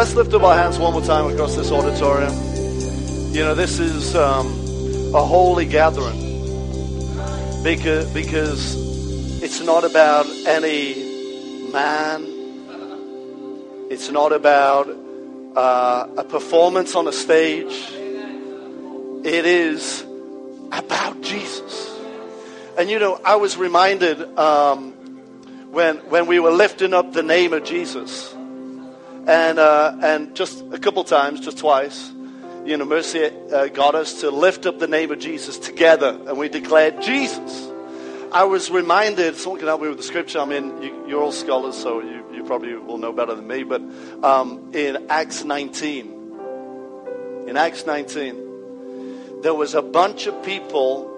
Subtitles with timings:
[0.00, 2.32] Let's lift up our hands one more time across this auditorium.
[3.34, 4.46] You know, this is um,
[5.14, 6.18] a holy gathering
[7.62, 10.94] because, because it's not about any
[11.70, 12.24] man.
[13.90, 14.88] It's not about
[15.54, 17.90] uh, a performance on a stage.
[19.22, 20.00] It is
[20.72, 21.94] about Jesus.
[22.78, 24.92] And you know, I was reminded um,
[25.72, 28.34] when when we were lifting up the name of Jesus,
[29.26, 32.12] and uh, and just a couple times, just twice,
[32.64, 36.36] you know, Mercy uh, got us to lift up the name of Jesus together, and
[36.36, 37.68] we declared Jesus.
[38.32, 40.38] I was reminded, someone can help me with the scripture.
[40.38, 43.64] I mean, you, are all scholars, so you, you, probably will know better than me.
[43.64, 43.82] But
[44.22, 51.08] um, in Acts 19, in Acts 19, there was a bunch of people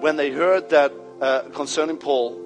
[0.00, 0.92] when they heard that
[1.22, 2.36] uh, concerning Paul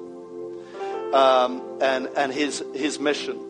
[1.12, 3.40] um, and, and his, his mission,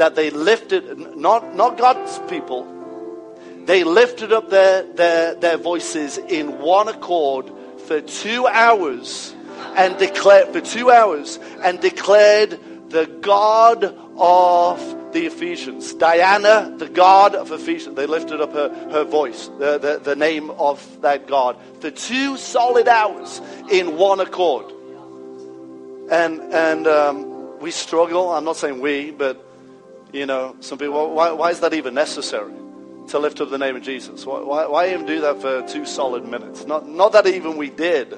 [0.00, 2.66] that they lifted, not, not God's people,
[3.66, 7.52] they lifted up their, their, their voices in one accord
[7.86, 9.34] for two hours
[9.76, 12.58] and declared for two hours and declared
[12.88, 13.84] the God
[14.16, 15.92] of the Ephesians.
[15.92, 17.94] Diana, the God of Ephesians.
[17.94, 22.38] They lifted up her, her voice, the, the, the name of that God, for two
[22.38, 24.72] solid hours in one accord.
[26.10, 28.32] And, and um, we struggle.
[28.32, 29.44] I'm not saying we, but,
[30.12, 32.52] you know, some people, why, why is that even necessary?
[33.08, 34.24] To lift up the name of Jesus.
[34.24, 36.66] Why, why, why even do that for two solid minutes?
[36.66, 38.16] Not, not that even we did.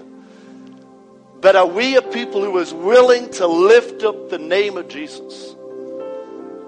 [1.40, 5.56] But are we a people who is willing to lift up the name of Jesus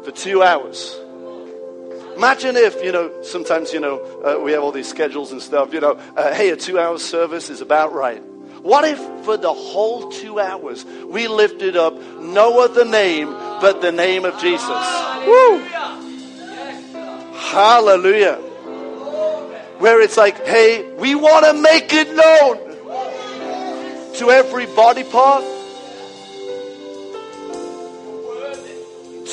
[0.05, 0.99] for two hours?
[2.17, 5.75] Imagine if, you know, sometimes, you know, uh, we have all these schedules and stuff,
[5.75, 8.23] you know, uh, hey, a two hour service is about right.
[8.65, 13.93] What if for the whole two hours we lifted up no other name but the
[13.93, 14.67] name of Jesus?
[15.27, 15.59] Woo!
[17.35, 18.37] Hallelujah.
[19.81, 22.57] Where it's like, hey, we want to make it known
[24.15, 25.45] to every body part,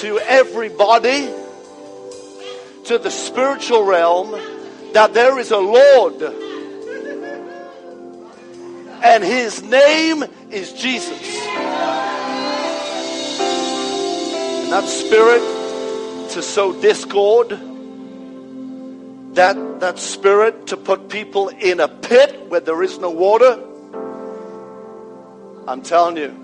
[0.01, 1.29] to every body,
[2.83, 4.31] to the spiritual realm,
[4.91, 6.50] that there is a Lord.
[9.03, 11.47] And his name is Jesus.
[14.59, 15.41] And that spirit
[16.31, 17.49] to sow discord,
[19.35, 23.67] that, that spirit to put people in a pit where there is no water
[25.67, 26.35] I'm telling you,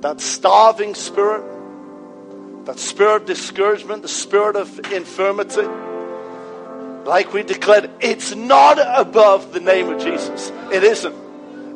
[0.00, 1.44] that starving spirit,
[2.66, 5.62] that spirit of discouragement, the spirit of infirmity,
[7.04, 10.50] like we declared, it's not above the name of Jesus.
[10.72, 11.23] It isn't.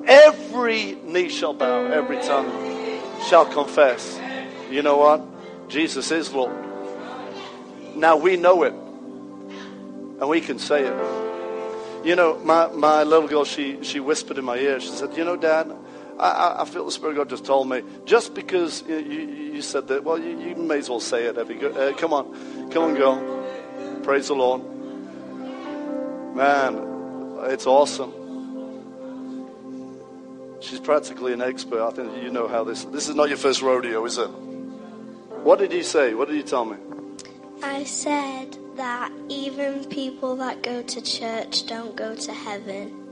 [0.09, 2.51] Every knee shall bow, every tongue
[3.29, 4.19] shall confess.
[4.71, 5.69] You know what?
[5.69, 6.57] Jesus is Lord.
[7.95, 12.07] Now we know it, and we can say it.
[12.07, 15.25] You know, my, my little girl, she, she whispered in my ear, she said, You
[15.25, 15.71] know, Dad,
[16.19, 19.89] I, I, feel the Spirit of God just told me, just because you, you said
[19.89, 21.37] that, well, you, you, may as well say it.
[21.37, 22.71] Every, uh, come on.
[22.71, 24.01] Come on, girl.
[24.05, 24.63] Praise the Lord.
[26.35, 28.13] Man, it's awesome.
[30.61, 31.87] She's practically an expert.
[31.87, 32.85] I think you know how this.
[32.85, 34.29] This is not your first rodeo, is it?
[34.29, 36.15] What did you say?
[36.15, 36.77] What did you tell me?
[37.63, 43.05] I said that even people that go to church don't go to heaven.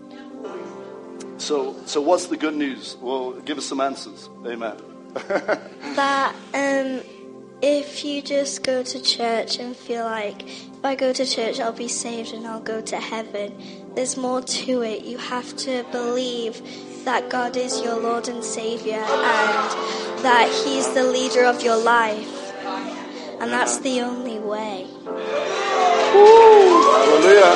[1.39, 2.97] So, so what's the good news?
[3.01, 4.28] Well, give us some answers.
[4.45, 4.77] Amen.
[5.15, 7.01] that um,
[7.63, 11.73] if you just go to church and feel like if I go to church, I'll
[11.73, 13.55] be saved and I'll go to heaven.
[13.95, 15.05] There's more to it.
[15.05, 16.61] You have to believe
[17.06, 22.53] that God is your Lord and Savior and that He's the leader of your life.
[23.41, 24.89] And that's the only way.
[27.06, 27.55] Hallelujah.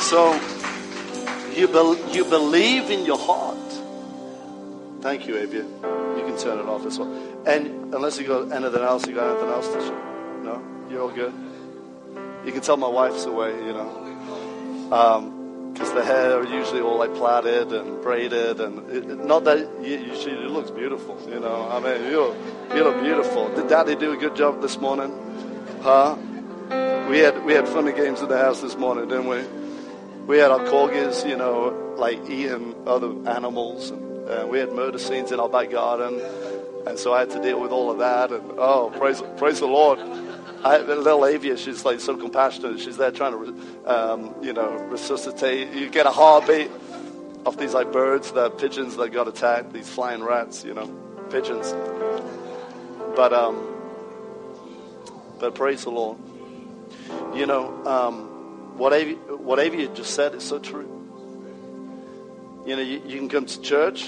[0.00, 0.32] So,
[1.54, 3.58] you, be, you believe in your heart.
[5.02, 5.64] Thank you, Avia.
[5.64, 7.12] You can turn it off as well.
[7.46, 9.68] And unless you got anything else, you got anything else?
[10.44, 10.62] No?
[10.90, 11.34] You're all good?
[12.46, 14.88] You can tell my wife's away, you know.
[14.90, 15.37] Um,
[15.78, 18.60] Because the hair are usually all like plaited and braided.
[18.60, 21.68] And it, not that you, you, she looks beautiful, you know.
[21.70, 22.34] I mean, you,
[22.74, 23.54] you look beautiful.
[23.54, 25.12] Did daddy do a good job this morning?
[25.82, 26.16] Huh?
[27.08, 29.44] We had, we had funny games in the house this morning, didn't we?
[30.28, 34.98] we had our corgis, you know, like eating other animals, and uh, we had murder
[34.98, 36.20] scenes in our back garden,
[36.86, 38.30] and so I had to deal with all of that.
[38.30, 39.98] And oh, praise, praise the Lord!
[40.64, 42.80] I, little Avia, she's like so compassionate.
[42.80, 45.72] She's there trying to, um, you know, resuscitate.
[45.72, 46.70] You get a heartbeat
[47.46, 50.86] of these like birds, the pigeons that got attacked, these flying rats, you know,
[51.30, 51.72] pigeons.
[53.16, 53.74] But um,
[55.38, 56.18] But praise the Lord.
[57.34, 60.88] You know, um, what whatever, whatever you just said is so true.
[62.66, 64.04] You know, you, you can come to church,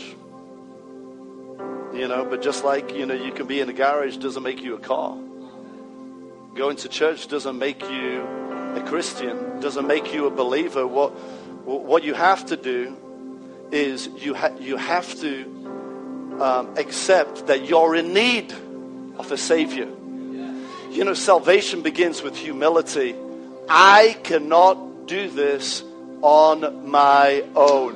[1.94, 4.60] you know, but just like, you know, you can be in a garage doesn't make
[4.60, 5.16] you a car.
[6.54, 8.22] Going to church doesn't make you
[8.74, 10.86] a Christian, doesn't make you a believer.
[10.86, 11.10] What,
[11.64, 12.96] what you have to do
[13.70, 15.44] is you, ha- you have to
[16.40, 18.52] um, accept that you're in need
[19.16, 19.88] of a Savior.
[20.90, 23.14] You know, salvation begins with humility.
[23.68, 25.84] I cannot do this
[26.20, 27.94] on my own.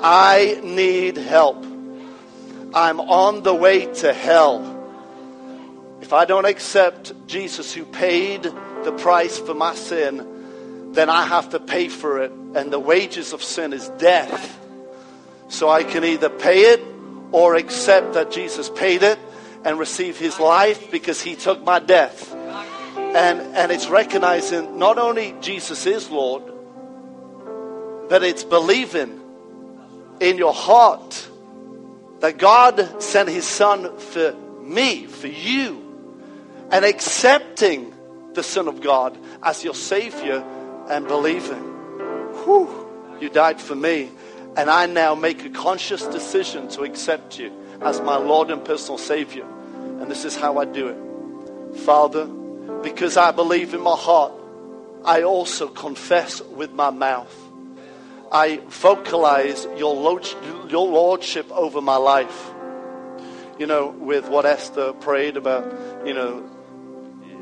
[0.00, 1.64] I need help.
[2.74, 4.71] I'm on the way to hell.
[6.12, 11.48] If I don't accept Jesus who paid the price for my sin, then I have
[11.52, 12.30] to pay for it.
[12.30, 14.60] And the wages of sin is death.
[15.48, 16.82] So I can either pay it
[17.30, 19.18] or accept that Jesus paid it
[19.64, 22.30] and receive his life because he took my death.
[22.34, 26.42] And, and it's recognizing not only Jesus is Lord,
[28.10, 29.18] but it's believing
[30.20, 31.26] in your heart
[32.20, 35.81] that God sent his son for me, for you,
[36.72, 37.94] and accepting
[38.32, 40.42] the Son of God as your Savior
[40.88, 41.62] and believing.
[42.44, 42.88] Whew,
[43.20, 44.10] you died for me,
[44.56, 47.52] and I now make a conscious decision to accept you
[47.82, 49.44] as my Lord and personal Savior.
[50.00, 51.78] And this is how I do it.
[51.80, 52.26] Father,
[52.82, 54.32] because I believe in my heart,
[55.04, 57.34] I also confess with my mouth.
[58.30, 60.20] I vocalize your,
[60.68, 62.50] your Lordship over my life.
[63.58, 66.48] You know, with what Esther prayed about, you know,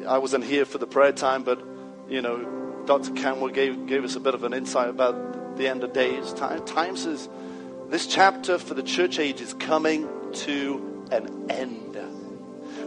[0.06, 1.62] I wasn't here for the prayer time, but,
[2.08, 3.12] you know, Dr.
[3.12, 6.32] Campbell gave, gave us a bit of an insight about the end of days.
[6.32, 7.28] Time, times is,
[7.88, 11.90] this chapter for the church age is coming to an end.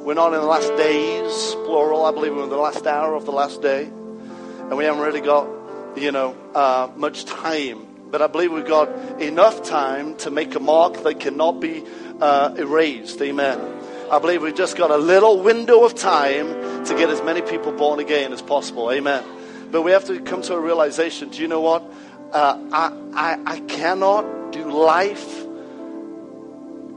[0.04, 2.06] We're not in the last days, plural.
[2.06, 3.86] I believe we're in the last hour of the last day.
[3.86, 5.48] And we haven't really got,
[5.95, 7.88] you know, uh, much time.
[8.12, 8.89] But I believe we've got
[9.21, 11.86] enough time to make a mark that cannot be
[12.19, 13.21] uh, erased.
[13.21, 13.82] Amen.
[14.11, 17.71] I believe we've just got a little window of time to get as many people
[17.71, 18.91] born again as possible.
[18.91, 19.23] Amen.
[19.71, 21.29] But we have to come to a realization.
[21.29, 21.83] Do you know what?
[22.31, 25.45] Uh, I, I, I cannot do life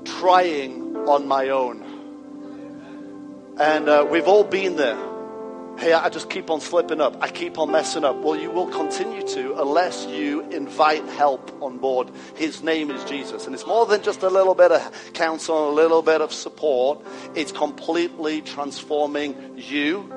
[0.05, 1.83] trying on my own.
[3.59, 5.16] And uh, we've all been there.
[5.79, 7.23] Hey, I just keep on slipping up.
[7.23, 8.17] I keep on messing up.
[8.17, 12.11] Well, you will continue to unless you invite help on board.
[12.35, 13.45] His name is Jesus.
[13.45, 16.33] And it's more than just a little bit of counsel, and a little bit of
[16.33, 17.05] support.
[17.35, 20.11] It's completely transforming you.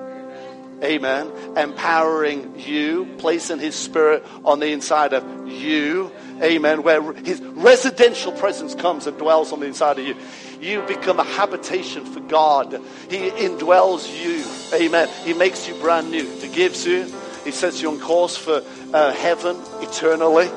[0.81, 1.29] Amen.
[1.57, 6.09] Empowering you, placing His Spirit on the inside of you.
[6.41, 6.83] Amen.
[6.83, 10.15] Where His residential presence comes and dwells on the inside of you
[10.61, 12.73] you become a habitation for God.
[13.09, 14.43] He indwells you.
[14.77, 15.07] Amen.
[15.23, 16.23] He makes you brand new.
[16.23, 17.05] He gives you.
[17.43, 18.63] He sets you on course for
[18.93, 20.49] uh, heaven eternally.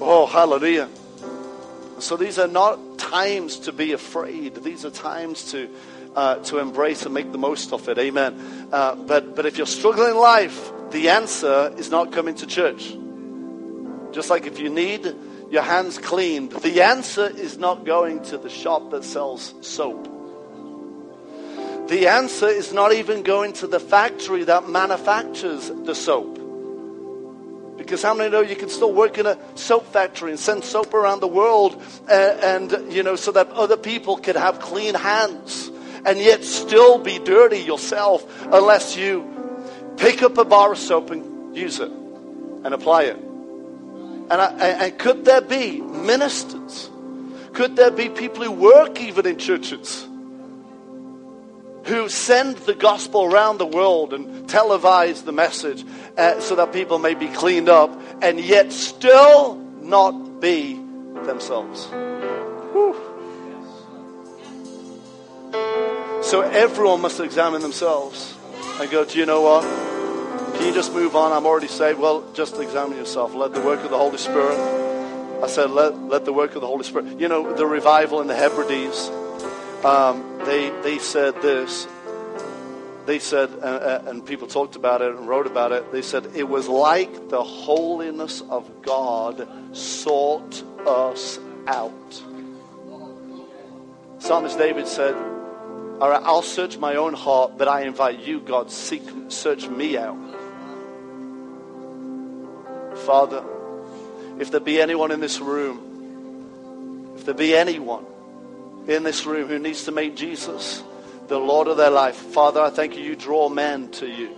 [0.00, 0.88] Oh, hallelujah.
[1.98, 4.56] So these are not times to be afraid.
[4.56, 5.68] These are times to
[6.14, 7.98] uh, to embrace and make the most of it.
[7.98, 8.68] Amen.
[8.70, 12.94] Uh, but but if you're struggling in life, the answer is not coming to church.
[14.12, 15.14] Just like if you need
[15.54, 16.50] your hands cleaned.
[16.50, 20.10] The answer is not going to the shop that sells soap.
[21.88, 26.40] The answer is not even going to the factory that manufactures the soap.
[27.78, 30.92] Because how many know you can still work in a soap factory and send soap
[30.92, 31.80] around the world
[32.10, 35.70] and, and you know, so that other people can have clean hands
[36.04, 41.56] and yet still be dirty yourself unless you pick up a bar of soap and
[41.56, 43.33] use it and apply it.
[44.30, 46.90] And, I, and could there be ministers?
[47.52, 50.06] Could there be people who work even in churches
[51.84, 55.84] who send the gospel around the world and televise the message
[56.16, 57.90] uh, so that people may be cleaned up
[58.22, 60.74] and yet still not be
[61.26, 61.86] themselves?
[62.72, 62.96] Whew.
[66.22, 68.34] So everyone must examine themselves
[68.80, 69.93] and go, do you know what?
[70.54, 71.32] Can you just move on?
[71.32, 71.98] I'm already saved.
[71.98, 73.34] Well, just examine yourself.
[73.34, 74.58] Let the work of the Holy Spirit.
[75.42, 77.20] I said, let, let the work of the Holy Spirit.
[77.20, 79.10] You know, the revival in the Hebrides,
[79.84, 81.86] um, they, they said this.
[83.04, 85.92] They said, uh, uh, and people talked about it and wrote about it.
[85.92, 89.46] They said, it was like the holiness of God
[89.76, 92.22] sought us out.
[94.18, 98.70] Psalmist David said, all right, I'll search my own heart, but I invite you, God,
[98.70, 100.16] seek, search me out.
[103.04, 103.44] Father,
[104.38, 108.04] if there be anyone in this room, if there be anyone
[108.88, 110.82] in this room who needs to make Jesus
[111.28, 112.16] the Lord of their life.
[112.16, 114.30] Father, I thank you, you draw men to you.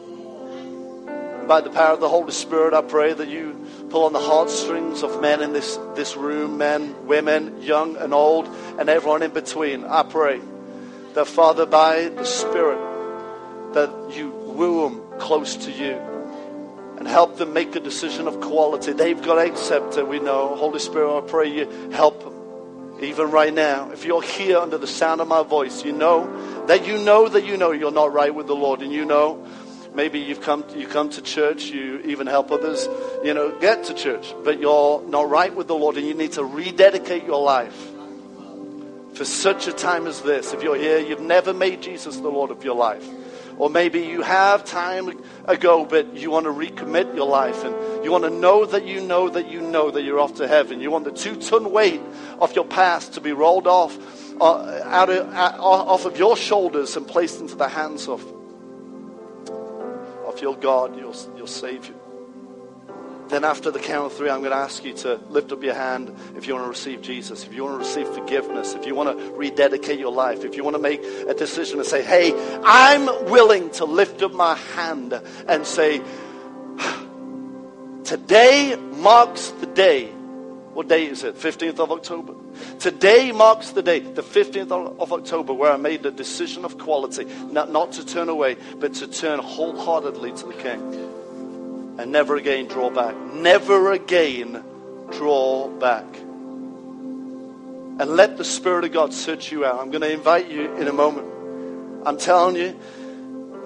[1.46, 5.02] By the power of the Holy Spirit, I pray that you pull on the heartstrings
[5.02, 9.84] of men in this, this room, men, women, young and old, and everyone in between.
[9.84, 10.40] I pray
[11.14, 12.78] that, Father, by the Spirit,
[13.74, 16.15] that you woo them close to you
[16.98, 18.92] and help them make a decision of quality.
[18.92, 20.56] They've got to accept it, we know.
[20.56, 22.34] Holy Spirit, I pray you help them.
[23.02, 26.86] Even right now, if you're here under the sound of my voice, you know that
[26.86, 29.46] you know that you know you're not right with the Lord, and you know
[29.94, 32.88] maybe you've come you come to church, you even help others,
[33.22, 36.32] you know, get to church, but you're not right with the Lord, and you need
[36.32, 37.90] to rededicate your life
[39.14, 40.52] for such a time as this.
[40.52, 43.06] If you're here, you've never made Jesus the Lord of your life.
[43.58, 48.12] Or maybe you have time ago, but you want to recommit your life and you
[48.12, 50.80] want to know that you know that you know that you're off to heaven.
[50.80, 52.02] You want the two ton weight
[52.38, 53.96] of your past to be rolled off
[54.40, 58.22] uh, out of, uh, off of your shoulders and placed into the hands of,
[60.26, 61.94] of your God, your, your Savior.
[63.28, 65.74] Then, after the count of three, I'm going to ask you to lift up your
[65.74, 68.94] hand if you want to receive Jesus, if you want to receive forgiveness, if you
[68.94, 72.32] want to rededicate your life, if you want to make a decision and say, Hey,
[72.64, 76.00] I'm willing to lift up my hand and say,
[78.04, 80.06] Today marks the day.
[80.06, 81.34] What day is it?
[81.36, 82.34] 15th of October.
[82.78, 87.24] Today marks the day, the 15th of October, where I made the decision of quality,
[87.50, 91.15] not, not to turn away, but to turn wholeheartedly to the King
[91.98, 93.16] and never again draw back.
[93.16, 94.62] Never again
[95.12, 96.04] draw back.
[97.98, 99.80] And let the Spirit of God search you out.
[99.80, 101.26] I'm going to invite you in a moment.
[102.04, 102.78] I'm telling you,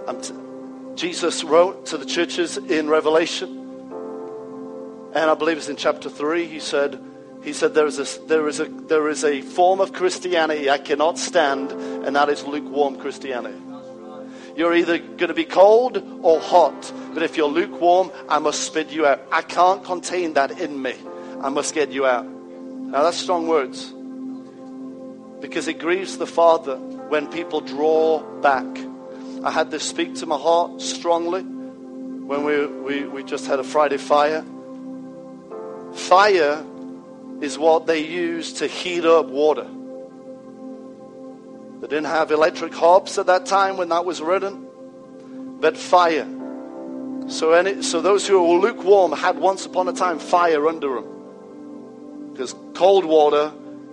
[0.07, 0.35] I'm t-
[0.95, 3.49] Jesus wrote to the churches in Revelation,
[5.13, 6.47] and I believe it's in chapter 3.
[6.47, 7.03] He said,
[7.43, 10.79] he said there is, a, there, is a, there is a form of Christianity I
[10.79, 13.59] cannot stand, and that is lukewarm Christianity.
[14.61, 16.93] You're either going to be cold or hot.
[17.15, 19.23] But if you're lukewarm, I must spit you out.
[19.33, 20.97] I can't contain that in me.
[21.41, 22.27] I must get you out.
[22.27, 23.91] Now, that's strong words.
[25.41, 28.67] Because it grieves the Father when people draw back.
[29.43, 33.65] I had this speak to my heart strongly when we, we, we just had a
[33.65, 34.45] Friday fire.
[35.95, 36.63] Fire
[37.41, 39.67] is what they use to heat up water.
[41.81, 44.67] They didn't have electric hobs at that time when that was written,
[45.61, 46.29] but fire.
[47.29, 52.31] So, any, so those who were lukewarm had once upon a time fire under them.
[52.33, 53.53] Because cold water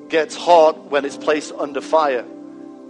[0.09, 2.25] gets hot when it's placed under fire.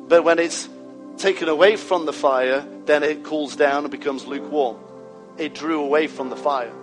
[0.07, 0.69] But when it's
[1.17, 4.77] taken away from the fire, then it cools down and becomes lukewarm.
[5.37, 6.73] It drew away from the fire.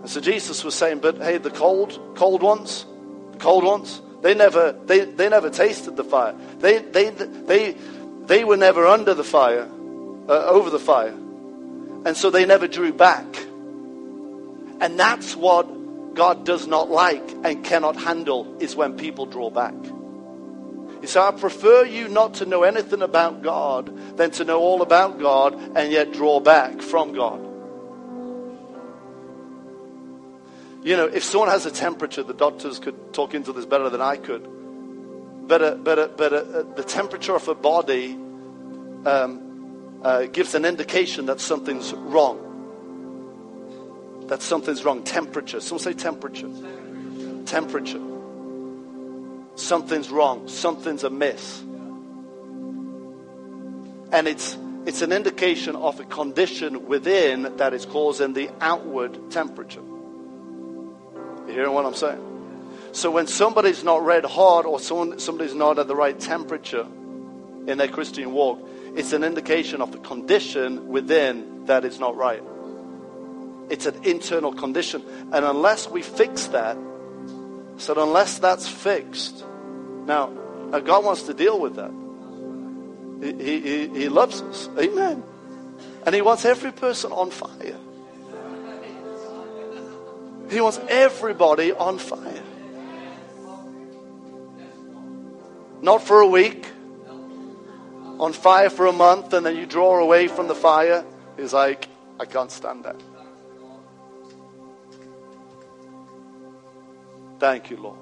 [0.00, 2.86] And so Jesus was saying, but hey, the cold, cold ones,
[3.32, 6.34] the cold ones, they never, they, they never tasted the fire.
[6.58, 7.72] They, they, they,
[8.26, 9.68] they were never under the fire,
[10.28, 11.14] uh, over the fire.
[12.04, 13.26] And so they never drew back.
[14.80, 19.74] And that's what God does not like and cannot handle is when people draw back.
[21.02, 24.82] You say, I prefer you not to know anything about God than to know all
[24.82, 27.49] about God and yet draw back from God.
[30.82, 34.00] You know, if someone has a temperature, the doctors could talk into this better than
[34.00, 34.48] I could.
[35.46, 38.12] But, but, but the temperature of a body
[39.04, 42.46] um, uh, gives an indication that something's wrong.
[44.28, 45.02] That something's wrong.
[45.02, 45.60] Temperature.
[45.60, 46.48] Someone say temperature.
[47.44, 48.00] Temperature.
[49.56, 50.48] Something's wrong.
[50.48, 51.60] Something's amiss.
[54.12, 54.56] And it's,
[54.86, 59.82] it's an indication of a condition within that is causing the outward temperature.
[61.50, 62.26] You hearing what I'm saying?
[62.92, 66.86] So when somebody's not red hot or someone, somebody's not at the right temperature
[67.66, 68.66] in their Christian walk,
[68.96, 72.42] it's an indication of the condition within that is not right.
[73.68, 75.04] It's an internal condition.
[75.32, 76.76] And unless we fix that,
[77.78, 79.44] so unless that's fixed,
[80.06, 80.26] now,
[80.80, 81.92] God wants to deal with that.
[83.22, 84.68] He, he, he loves us.
[84.78, 85.22] Amen.
[86.06, 87.76] And He wants every person on fire.
[90.50, 92.42] He wants everybody on fire.
[95.80, 96.66] Not for a week,
[98.18, 101.04] on fire for a month, and then you draw away from the fire.
[101.36, 101.88] He's like,
[102.18, 103.00] I can't stand that.
[107.38, 107.98] Thank you, Lord.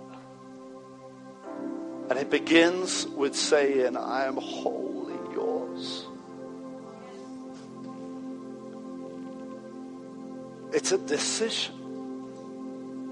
[2.11, 6.07] And it begins with saying, I am wholly yours.
[10.73, 11.78] It's a decision.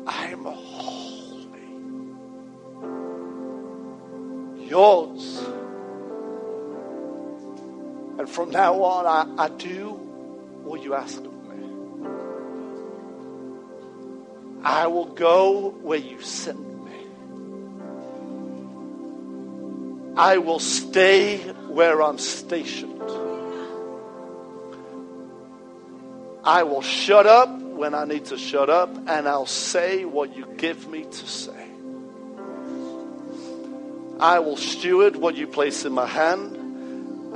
[0.07, 1.61] I'm holy.
[4.69, 5.45] Yours.
[8.19, 9.07] And from now on,
[9.39, 9.91] I, I do
[10.63, 12.09] what you ask of me.
[14.63, 16.93] I will go where you send me.
[20.17, 23.03] I will stay where I'm stationed.
[26.43, 30.47] I will shut up when I need to shut up, and I'll say what you
[30.57, 31.67] give me to say.
[34.19, 36.57] I will steward what you place in my hand,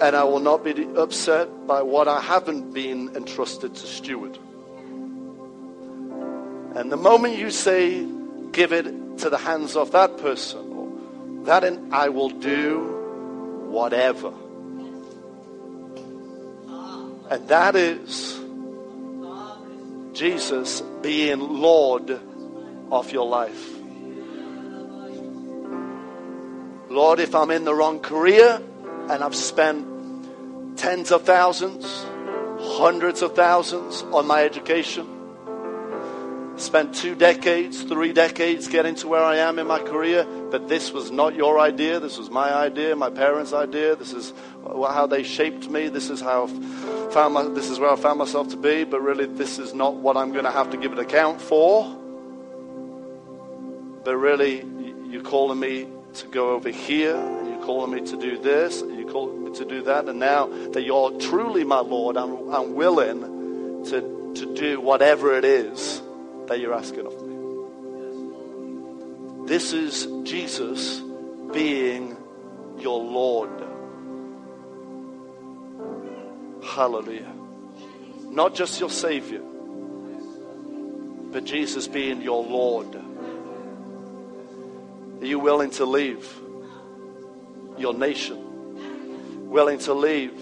[0.01, 4.39] and I will not be upset by what I haven't been entrusted to steward.
[6.75, 8.07] And the moment you say,
[8.53, 12.79] give it to the hands of that person, or that in, I will do
[13.69, 14.33] whatever.
[17.29, 18.40] And that is
[20.21, 22.11] Jesus being Lord
[22.93, 23.71] of your life.
[26.91, 28.61] Lord, if I'm in the wrong career
[29.09, 32.05] and I've spent tens of thousands,
[32.77, 35.07] hundreds of thousands on my education,
[36.57, 40.93] spent two decades, three decades getting to where I am in my career, but this
[40.93, 42.01] was not your idea.
[42.01, 43.95] This was my idea, my parents' idea.
[43.95, 44.33] This is
[44.65, 45.89] how they shaped me.
[45.89, 48.85] This is how I found my, this is where I found myself to be.
[48.85, 51.85] But really, this is not what I'm going to have to give an account for.
[54.05, 54.65] But really,
[55.09, 58.99] you're calling me to go over here, and you're calling me to do this, and
[58.99, 60.09] you're calling me to do that.
[60.09, 65.45] And now that you're truly my Lord, I'm, I'm willing to, to do whatever it
[65.45, 66.03] is
[66.47, 67.20] that you're asking of.
[69.51, 71.01] This is Jesus
[71.53, 72.17] being
[72.79, 73.51] your Lord.
[76.63, 77.35] Hallelujah.
[78.27, 79.43] Not just your Savior,
[81.33, 82.95] but Jesus being your Lord.
[85.21, 86.33] Are you willing to leave
[87.77, 89.51] your nation?
[89.51, 90.41] Willing to leave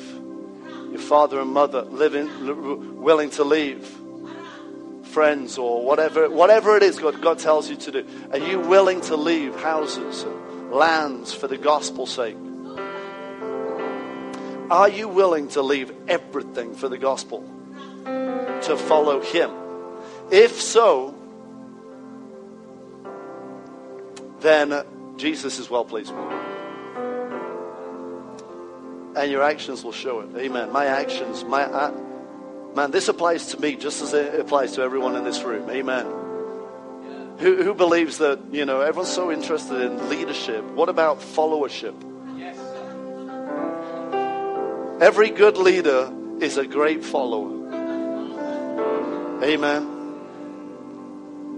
[0.91, 1.80] your father and mother?
[1.80, 3.98] Living, willing to leave
[5.19, 8.07] friends or whatever, whatever it is God, God tells you to do.
[8.31, 12.37] Are you willing to leave houses and lands for the gospel's sake?
[14.71, 17.41] Are you willing to leave everything for the gospel
[18.04, 19.50] to follow Him?
[20.31, 21.17] If so,
[24.39, 24.85] then
[25.17, 26.39] Jesus is well pleased with you.
[29.17, 30.28] And your actions will show it.
[30.37, 30.71] Amen.
[30.71, 31.91] My actions, my uh,
[32.75, 35.69] man, this applies to me just as it applies to everyone in this room.
[35.71, 36.07] Amen.
[37.39, 40.65] Who, who believes that, you know, everyone's so interested in leadership.
[40.65, 41.95] What about followership?
[42.37, 42.59] Yes.
[45.00, 47.57] Every good leader is a great follower.
[49.43, 49.95] Amen.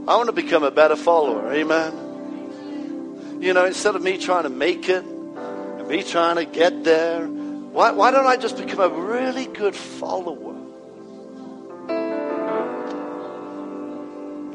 [0.06, 1.50] I want to become a better follower.
[1.52, 3.38] Amen.
[3.40, 7.26] You know, instead of me trying to make it and me trying to get there,
[7.26, 10.59] why, why don't I just become a really good follower?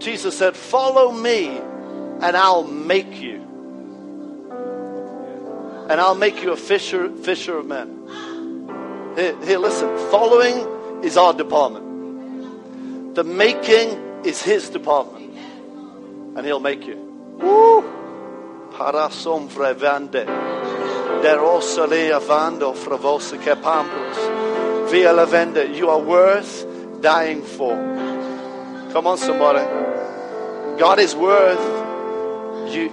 [0.05, 3.41] Jesus said, Follow me, and I'll make you.
[5.89, 9.15] And I'll make you a fisher, fisher of men.
[9.15, 9.89] Here, here, listen.
[10.11, 13.15] Following is our department.
[13.15, 15.35] The making is his department.
[16.37, 16.97] And he'll make you.
[17.39, 17.81] Woo!
[18.77, 20.25] Parasom frevande.
[21.23, 22.75] Der osalea vando.
[24.87, 25.75] Via lavenda.
[25.75, 27.73] You are worth dying for.
[28.91, 29.94] Come on, somebody.
[30.77, 31.59] God is worth
[32.73, 32.91] you,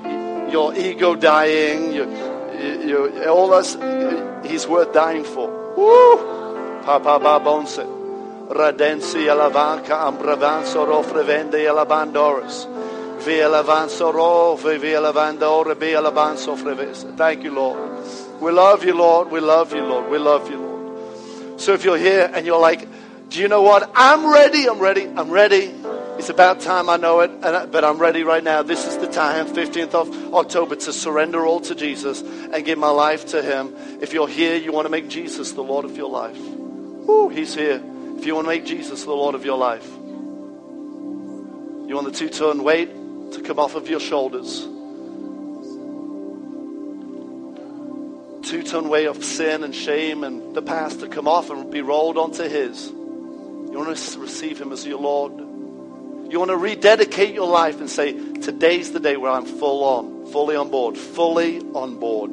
[0.51, 2.07] your ego dying, your,
[2.85, 3.77] your, all this.
[4.49, 5.49] He's worth dying for.
[5.77, 6.83] Woo!
[6.85, 7.85] Papa babonse.
[8.49, 12.67] Radensi alavanca ambravanso rofrevende alabandoris.
[13.23, 17.17] Via lavanso rove, via lavandore, via lavanso frevese.
[17.17, 18.03] Thank you, Lord.
[18.41, 19.31] We love you, Lord.
[19.31, 20.11] We love you, Lord.
[20.11, 21.61] We love you, Lord.
[21.61, 22.89] So if you're here and you're like,
[23.29, 23.91] do you know what?
[23.95, 24.69] I'm ready.
[24.69, 25.07] I'm ready.
[25.07, 25.73] I'm ready.
[26.23, 28.63] It's about time, I know it, but I'm ready right now.
[28.63, 32.91] This is the time, 15th of October, to surrender all to Jesus and give my
[32.91, 33.75] life to Him.
[34.01, 36.39] If you're here, you want to make Jesus the Lord of your life.
[36.39, 37.83] Woo, He's here.
[38.19, 39.97] If you want to make Jesus the Lord of your life, you
[41.97, 42.91] want the two ton weight
[43.33, 44.61] to come off of your shoulders.
[48.49, 51.83] Two ton weight of sin and shame and the past to come off and be
[51.83, 52.87] rolled onto His.
[52.87, 55.42] You want to receive Him as your Lord.
[56.33, 60.33] You want to rededicate your life and say, today's the day where I'm full on,
[60.33, 62.31] fully on board, fully on board.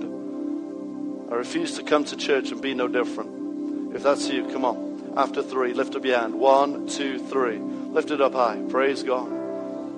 [1.30, 3.94] I refuse to come to church and be no different.
[3.94, 5.16] If that's you, come on.
[5.18, 6.34] After three, lift up your hand.
[6.40, 7.58] One, two, three.
[7.58, 8.62] Lift it up high.
[8.70, 9.28] Praise God.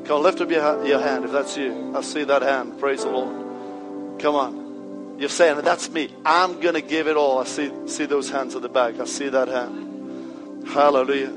[0.06, 1.96] Come on, lift up your, your hand if that's you.
[1.96, 2.80] I see that hand.
[2.80, 4.20] Praise the Lord.
[4.20, 5.18] Come on.
[5.20, 6.12] You're saying, that's me.
[6.26, 7.38] I'm going to give it all.
[7.38, 9.00] I see, see those hands at the back.
[9.00, 10.68] I see that hand.
[10.70, 11.34] Hallelujah.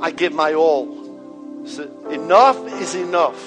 [0.00, 1.01] I give my all.
[1.64, 3.40] So enough is enough.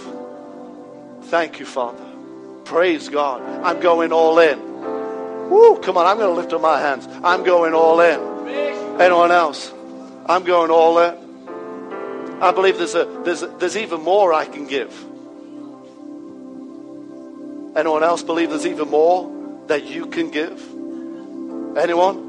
[1.23, 2.03] Thank you, Father.
[2.63, 3.41] Praise God.
[3.63, 5.49] I'm going all in.
[5.49, 7.07] Woo, come on, I'm going to lift up my hands.
[7.23, 8.99] I'm going all in.
[8.99, 9.71] Anyone else?
[10.25, 12.41] I'm going all in.
[12.41, 14.91] I believe there's, a, there's, a, there's even more I can give.
[17.75, 19.31] Anyone else believe there's even more
[19.67, 20.59] that you can give?
[21.77, 22.24] Anyone?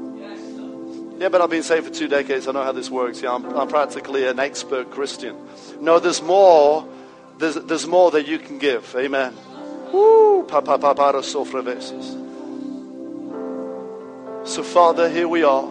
[1.19, 2.47] Yeah, but I've been saved for two decades.
[2.47, 3.21] I know how this works.
[3.21, 5.35] Yeah, I'm, I'm practically an expert Christian.
[5.79, 6.87] No, there's more.
[7.39, 8.95] There's, there's more that you can give.
[8.95, 9.35] Amen.
[9.91, 10.45] Woo!
[14.45, 15.69] So, Father, here we are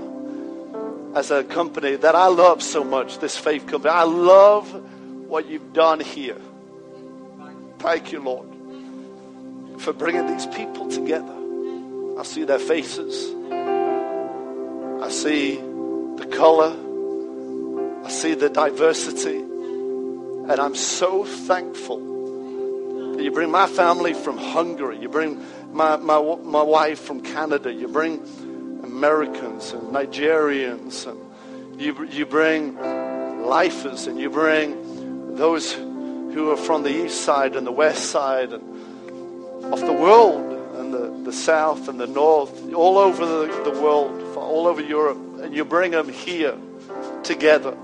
[1.15, 3.91] as a company that I love so much, this faith company.
[3.91, 4.69] I love
[5.29, 6.41] what you've done here.
[7.79, 8.49] Thank you, Lord,
[9.81, 11.35] for bringing these people together.
[12.19, 13.33] I see their faces.
[15.07, 16.75] I see the color.
[18.05, 19.37] I see the diversity.
[19.37, 24.99] And I'm so thankful that you bring my family from Hungary.
[24.99, 25.41] You bring
[25.73, 27.73] my, my, my wife from Canada.
[27.73, 28.15] You bring
[28.83, 31.07] Americans and Nigerians.
[31.07, 32.75] And you, you bring
[33.45, 38.53] lifers and you bring those who are from the east side and the west side
[38.53, 38.65] and
[39.73, 44.37] of the world and the, the south and the north, all over the, the world,
[44.37, 46.57] all over Europe, and you bring them here
[47.23, 47.77] together.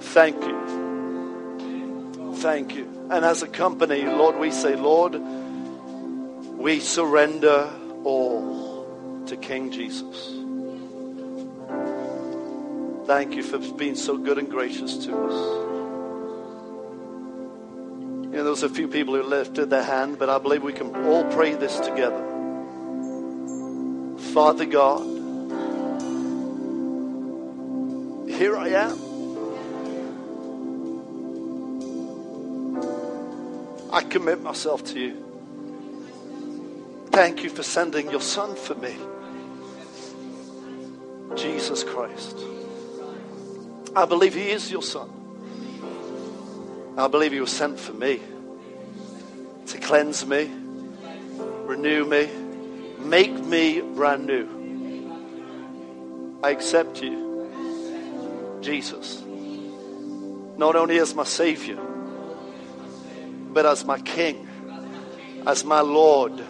[0.00, 2.34] Thank you.
[2.36, 3.08] Thank you.
[3.10, 7.70] And as a company, Lord, we say, Lord, we surrender
[8.04, 10.32] all to King Jesus.
[13.06, 15.73] Thank you for being so good and gracious to us.
[18.34, 20.92] You know, there's a few people who lifted their hand, but I believe we can
[21.06, 22.18] all pray this together.
[24.32, 25.02] Father God,
[28.28, 28.98] here I am.
[33.92, 35.14] I commit myself to you.
[37.12, 38.96] Thank you for sending your son for me.
[41.36, 42.36] Jesus Christ.
[43.94, 45.13] I believe he is your son.
[46.96, 48.20] I believe He was sent for me
[49.66, 50.50] to cleanse me,
[51.64, 52.28] renew me,
[52.98, 54.48] make me brand new.
[56.42, 59.22] I accept you, Jesus,
[60.56, 61.80] not only as my Savior,
[63.52, 64.46] but as my King,
[65.46, 66.44] as my Lord.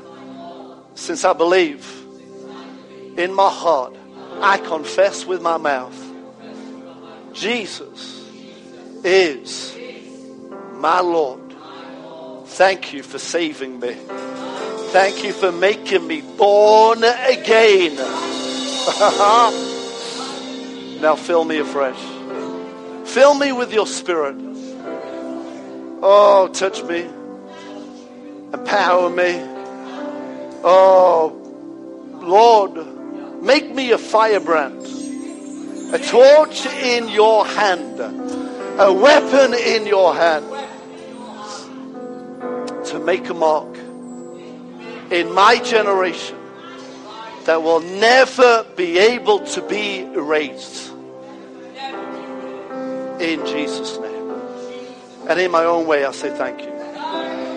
[0.95, 1.87] Since I believe
[3.17, 3.97] in my heart,
[4.41, 5.99] I confess with my mouth,
[7.33, 8.29] Jesus
[9.03, 9.75] is
[10.85, 11.41] my Lord,
[12.45, 13.95] thank you for saving me.
[14.93, 17.97] Thank you for making me born again.
[21.01, 21.99] now fill me afresh.
[23.09, 24.37] Fill me with your spirit.
[26.03, 27.09] Oh, touch me.
[28.53, 29.41] Empower me.
[30.65, 31.33] Oh,
[32.21, 34.83] Lord, make me a firebrand,
[35.95, 40.45] a torch in your hand, a weapon in your hand
[43.05, 43.77] make a mark
[45.11, 46.37] in my generation
[47.45, 50.93] that will never be able to be erased.
[53.21, 54.31] In Jesus' name.
[55.29, 56.71] And in my own way, I say thank you.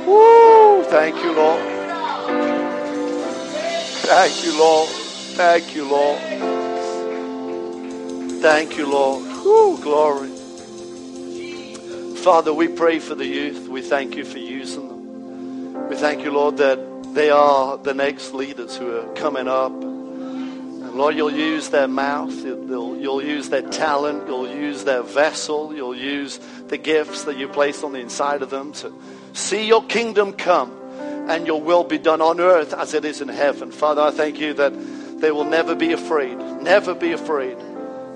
[0.06, 0.84] Woo!
[0.84, 1.62] Thank you, Lord.
[4.06, 4.90] Thank you, Lord.
[4.90, 6.20] Thank you, Lord.
[8.42, 9.24] Thank you, Lord.
[9.44, 9.78] Woo!
[9.82, 10.30] Glory.
[12.18, 13.68] Father, we pray for the youth.
[13.68, 14.87] We thank you for using.
[15.90, 16.80] We thank you, Lord, that
[17.13, 19.72] they are the next leaders who are coming up.
[19.72, 25.74] And Lord, you'll use their mouth, you'll, you'll use their talent, you'll use their vessel,
[25.74, 28.94] you'll use the gifts that you placed on the inside of them to
[29.34, 30.72] see your kingdom come
[31.28, 33.72] and your will be done on earth as it is in heaven.
[33.72, 34.74] Father, I thank you that
[35.20, 37.58] they will never be afraid, never be afraid,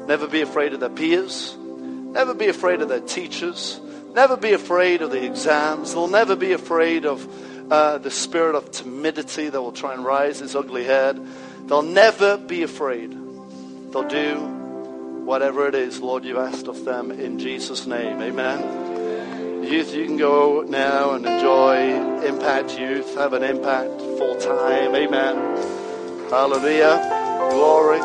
[0.08, 3.80] never be afraid of their peers, never be afraid of their teachers,
[4.13, 7.28] never be afraid of the exams, they'll never be afraid of
[7.71, 11.19] uh, the spirit of timidity that will try and rise its ugly head.
[11.67, 13.12] They'll never be afraid.
[13.91, 14.36] They'll do
[15.25, 18.21] whatever it is, Lord, you've asked of them in Jesus' name.
[18.21, 19.63] Amen.
[19.63, 24.93] Youth, you can go now and enjoy Impact Youth, have an impact full time.
[24.93, 26.29] Amen.
[26.29, 27.47] Hallelujah.
[27.51, 27.99] Glory.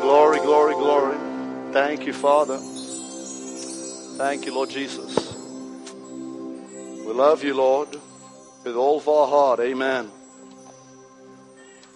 [0.00, 1.18] Glory, glory, glory.
[1.72, 2.58] Thank you, Father.
[4.16, 5.34] Thank you, Lord Jesus.
[7.04, 7.88] We love you, Lord.
[8.66, 9.60] With all of our heart.
[9.60, 10.10] Amen.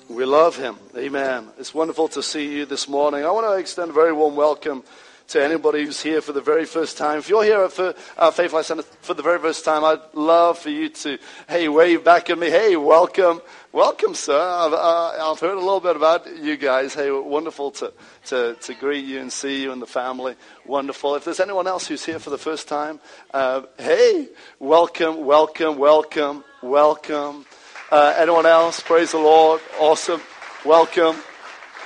[0.09, 0.77] We love him.
[0.97, 1.49] Amen.
[1.59, 3.25] It's wonderful to see you this morning.
[3.25, 4.85] I want to extend a very warm welcome
[5.31, 7.19] to anybody who's here for the very first time.
[7.19, 10.59] If you're here for our Faith Life Center for the very first time, I'd love
[10.59, 12.51] for you to, hey, wave back at me.
[12.51, 13.41] Hey, welcome.
[13.71, 14.37] Welcome, sir.
[14.37, 16.95] I've, uh, I've heard a little bit about you guys.
[16.95, 17.93] Hey, wonderful to,
[18.27, 20.35] to, to greet you and see you and the family.
[20.67, 21.15] Wonderful.
[21.15, 22.99] If there's anyone else who's here for the first time,
[23.33, 24.27] uh, hey,
[24.59, 27.47] welcome, welcome, welcome, welcome.
[27.93, 28.81] Uh, anyone else?
[28.81, 29.61] Praise the Lord.
[29.79, 30.21] Awesome.
[30.65, 31.19] Welcome.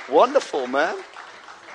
[0.09, 0.95] Wonderful, man.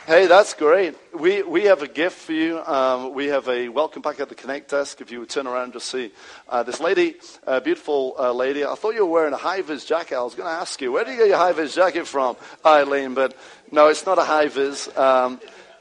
[0.09, 0.97] Hey, that's great.
[1.19, 2.61] We, we have a gift for you.
[2.61, 5.01] Um, we have a welcome pack at the Connect desk.
[5.01, 6.13] If you would turn around and just see
[6.49, 7.17] uh, this lady,
[7.49, 8.65] a beautiful uh, lady.
[8.65, 10.17] I thought you were wearing a high vis jacket.
[10.17, 12.37] I was going to ask you, where do you get your high vis jacket from,
[12.65, 13.15] Eileen?
[13.15, 13.37] But
[13.73, 14.95] no, it's not a high vis.
[14.97, 15.41] Um,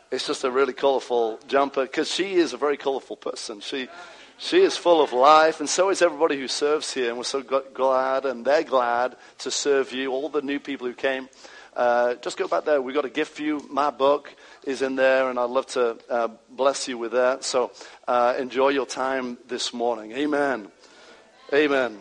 [0.10, 3.60] it's just a really colorful jumper because she is a very colorful person.
[3.60, 3.88] She,
[4.40, 7.10] she is full of life, and so is everybody who serves here.
[7.10, 10.94] And we're so glad, and they're glad to serve you, all the new people who
[10.94, 11.30] came.
[11.76, 12.82] Uh, just go back there.
[12.82, 13.66] We've got a gift for you.
[13.70, 17.44] My book is in there, and I'd love to uh, bless you with that.
[17.44, 17.72] So
[18.08, 20.12] uh, enjoy your time this morning.
[20.12, 20.70] Amen.
[21.54, 21.98] Amen.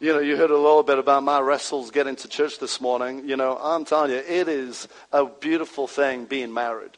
[0.00, 3.28] You know, you heard a little bit about my wrestles getting to church this morning.
[3.28, 6.92] You know, I'm telling you, it is a beautiful thing being married.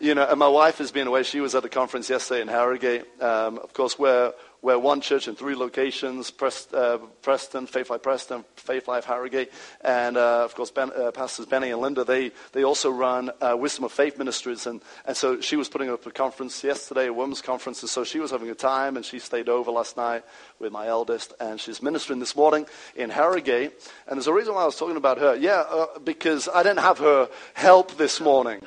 [0.00, 1.22] You know, and my wife has been away.
[1.22, 3.06] She was at a conference yesterday in Harrogate.
[3.22, 8.02] Um, of course, where we're one church in three locations, Prest, uh, Preston, Faith Life
[8.02, 12.32] Preston, Faith Life Harrogate, and uh, of course ben, uh, Pastors Benny and Linda, they,
[12.52, 16.04] they also run uh, Wisdom of Faith Ministries, and, and so she was putting up
[16.06, 19.18] a conference yesterday, a women's conference, and so she was having a time, and she
[19.18, 20.24] stayed over last night
[20.58, 22.66] with my eldest, and she's ministering this morning
[22.96, 23.72] in Harrogate,
[24.08, 25.36] and there's a reason why I was talking about her.
[25.36, 28.60] Yeah, uh, because I didn't have her help this morning.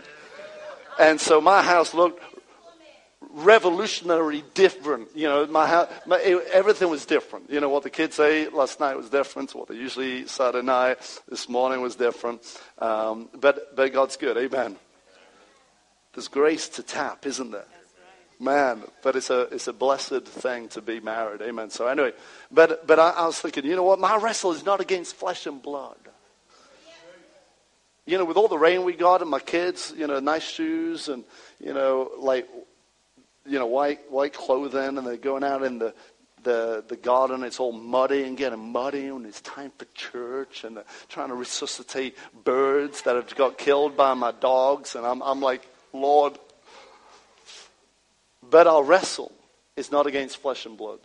[0.99, 2.21] And so my house looked
[3.33, 5.09] revolutionary different.
[5.15, 7.49] You know, my, my, everything was different.
[7.49, 9.55] You know, what the kids ate last night was different.
[9.55, 12.41] What they usually eat Saturday night, this morning was different.
[12.79, 14.37] Um, but, but God's good.
[14.37, 14.77] Amen.
[16.13, 17.65] There's grace to tap, isn't there?
[18.39, 21.41] Man, but it's a, it's a blessed thing to be married.
[21.41, 21.69] Amen.
[21.69, 22.13] So anyway,
[22.51, 23.99] but, but I, I was thinking, you know what?
[23.99, 25.97] My wrestle is not against flesh and blood
[28.05, 31.07] you know, with all the rain we got and my kids, you know, nice shoes
[31.07, 31.23] and,
[31.59, 32.47] you know, like
[33.51, 35.93] you know, white white clothing, and they're going out in the
[36.43, 37.43] the the garden.
[37.43, 42.17] It's all muddy and getting muddy, and it's time for church, and trying to resuscitate
[42.45, 46.39] birds that have got killed by my dogs, and I'm I'm like, Lord.
[48.49, 49.31] But our wrestle
[49.75, 50.99] is not against flesh and blood.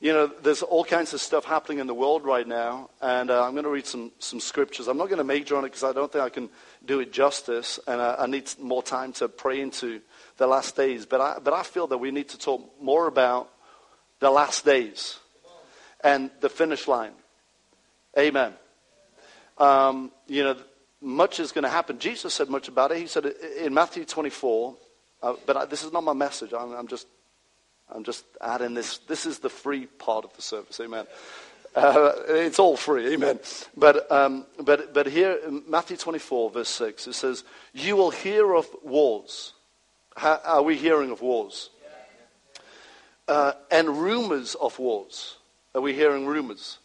[0.00, 3.44] You know, there's all kinds of stuff happening in the world right now, and uh,
[3.44, 4.86] I'm going to read some, some scriptures.
[4.86, 6.50] I'm not going to major on it because I don't think I can
[6.84, 10.00] do it justice, and uh, I need more time to pray into
[10.36, 11.04] the last days.
[11.04, 13.50] But I, but I feel that we need to talk more about
[14.20, 15.18] the last days
[16.04, 17.12] and the finish line.
[18.16, 18.54] Amen.
[19.58, 20.56] Um, you know,
[21.00, 21.98] much is going to happen.
[21.98, 22.98] Jesus said much about it.
[22.98, 23.26] He said
[23.58, 24.76] in Matthew 24,
[25.22, 26.52] uh, but I, this is not my message.
[26.52, 27.06] I'm, I'm, just,
[27.90, 28.98] I'm just adding this.
[28.98, 30.78] This is the free part of the service.
[30.80, 31.06] Amen.
[31.74, 33.38] Uh, it's all free, amen.
[33.76, 38.66] But, um, but, but here, Matthew 24, verse 6, it says, You will hear of
[38.82, 39.52] wars
[40.18, 41.70] how are we hearing of wars?
[43.26, 45.36] Uh, and rumors of wars.
[45.74, 46.78] Are we hearing rumors?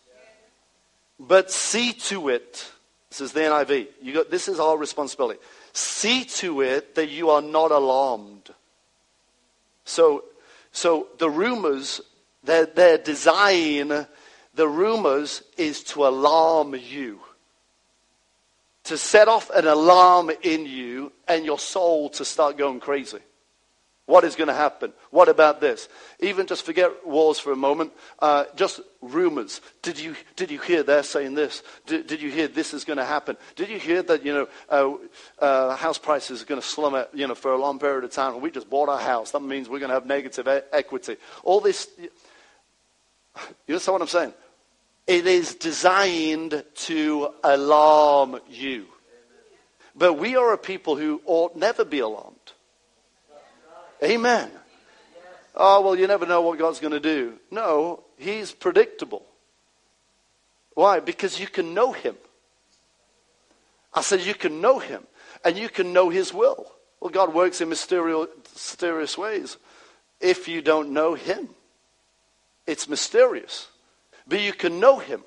[1.19, 2.69] But see to it,
[3.09, 3.87] this is the NIV.
[4.01, 5.39] You got, this is our responsibility.
[5.71, 8.49] See to it that you are not alarmed.
[9.85, 10.25] So,
[10.73, 12.01] so the rumors,
[12.43, 14.05] their, their design,
[14.53, 17.19] the rumors is to alarm you
[18.83, 23.19] to set off an alarm in you and your soul to start going crazy.
[24.05, 24.91] What is going to happen?
[25.11, 25.87] What about this?
[26.19, 27.93] Even just forget wars for a moment.
[28.19, 29.61] Uh, just rumors.
[29.81, 31.63] Did you, did you hear they're saying this?
[31.85, 33.37] Did, did you hear this is going to happen?
[33.55, 34.93] Did you hear that, you know, uh,
[35.43, 38.11] uh, house prices are going to slum it, you know, for a long period of
[38.11, 39.31] time we just bought our house.
[39.31, 41.15] That means we're going to have negative e- equity.
[41.43, 42.09] All this, you
[43.69, 44.33] understand what I'm saying?
[45.07, 48.87] It is designed to alarm you.
[49.95, 52.32] But we are a people who ought never be alarmed.
[54.03, 54.49] Amen.
[55.55, 57.39] Oh, well, you never know what God's going to do.
[57.51, 59.23] No, He's predictable.
[60.73, 60.99] Why?
[60.99, 62.15] Because you can know Him.
[63.93, 65.03] I said you can know Him
[65.45, 66.71] and you can know His will.
[66.99, 69.57] Well, God works in mysterious, ways.
[70.19, 71.49] If you don't know Him,
[72.65, 73.67] it's mysterious
[74.27, 75.23] but you can know him.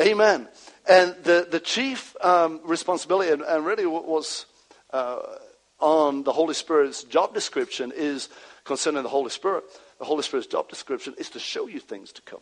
[0.00, 0.48] Amen.
[0.88, 4.46] And the, the chief um, responsibility, and, and, really what was
[4.92, 5.20] uh,
[5.80, 8.28] on the Holy Spirit's job description, is
[8.64, 9.64] concerning the Holy Spirit,
[9.98, 12.40] the Holy Spirit's job description is to show you things to come.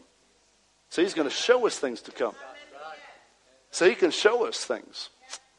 [0.89, 2.35] So he's going to show us things to come.
[3.71, 5.09] So he can show us things.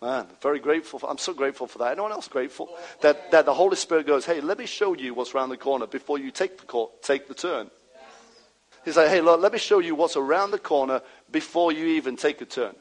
[0.02, 1.00] Man, very grateful.
[1.00, 1.94] For, I'm so grateful for that.
[1.94, 2.70] Anyone else grateful
[3.02, 5.88] that, that the Holy Spirit goes, hey, let me show you what's around the corner
[5.88, 7.72] before you take the, take the turn.
[8.86, 12.18] He's like, hey, look, let me show you what's around the corner before you even
[12.18, 12.76] take a turn.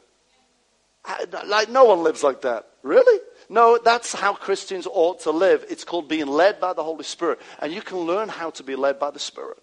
[1.46, 2.68] Like, no one lives like that.
[2.82, 3.20] Really?
[3.52, 5.66] No, that's how Christians ought to live.
[5.68, 7.38] It's called being led by the Holy Spirit.
[7.58, 9.58] And you can learn how to be led by the Spirit.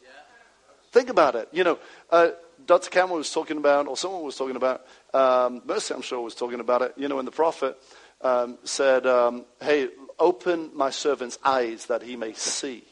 [0.92, 1.50] Think about it.
[1.52, 1.80] You know,
[2.12, 2.30] uh,
[2.68, 2.92] Dr.
[2.92, 6.60] Cameron was talking about, or someone was talking about, um, Mercy, I'm sure, was talking
[6.60, 6.94] about it.
[6.98, 7.78] You know, when the prophet
[8.22, 12.84] um, said, um, Hey, open my servant's eyes that he may see.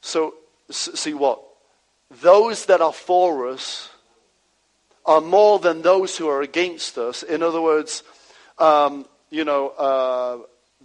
[0.00, 0.36] So,
[0.70, 1.42] see what?
[2.22, 3.90] Those that are for us
[5.04, 7.22] are more than those who are against us.
[7.22, 8.02] In other words,
[8.58, 10.38] um, you know, uh,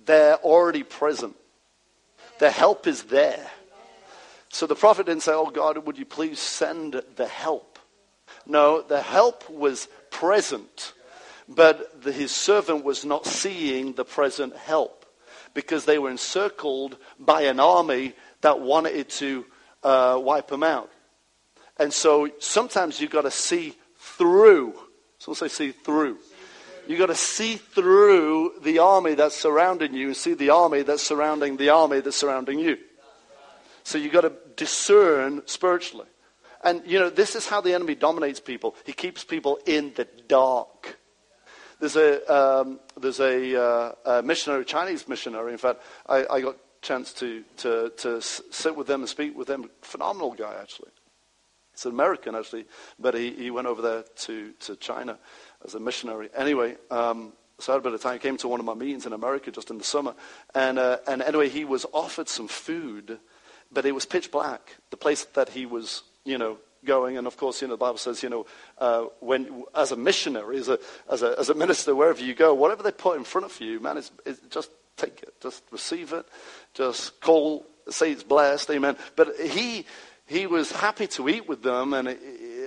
[0.06, 1.36] they're already present.
[2.40, 3.46] The help is there.
[4.50, 7.80] So the prophet didn't say, Oh God, would you please send the help?
[8.46, 10.94] No, the help was present,
[11.48, 15.06] but the, his servant was not seeing the present help
[15.54, 19.46] because they were encircled by an army that wanted to
[19.84, 20.90] uh, wipe them out.
[21.78, 24.74] And so sometimes you've got to see through.
[25.20, 26.18] Someone say, see through.
[26.92, 31.02] You've got to see through the army that's surrounding you and see the army that's
[31.02, 32.78] surrounding the army that's surrounding you.
[33.84, 36.08] So you've got to discern spiritually.
[36.66, 38.76] And, you know, this is how the enemy dominates people.
[38.86, 41.00] He keeps people in the dark.
[41.80, 45.54] There's a, um, there's a, uh, a, missionary, Chinese missionary.
[45.54, 49.38] In fact, I, I got a chance to, to, to sit with them and speak
[49.38, 49.70] with them.
[49.82, 50.92] Phenomenal guy, actually.
[51.72, 52.66] He's an American, actually,
[53.00, 55.18] but he, he went over there to, to China
[55.66, 56.30] as a missionary.
[56.36, 58.20] Anyway, um, so I had a bit of time.
[58.20, 60.16] Came to one of my meetings in America just in the summer.
[60.56, 63.20] And, uh, and anyway, he was offered some food,
[63.72, 67.18] but it was pitch black, the place that he was, you know, going.
[67.18, 68.46] And of course, you know, the Bible says, you know,
[68.80, 72.54] uh, when, as a missionary, as a, as, a, as a minister, wherever you go,
[72.54, 75.40] whatever they put in front of you, man, it's, it's just take it.
[75.42, 76.26] Just receive it.
[76.74, 78.70] Just call, say it's blessed.
[78.72, 78.96] Amen.
[79.16, 79.86] But he,
[80.32, 82.08] he was happy to eat with them, and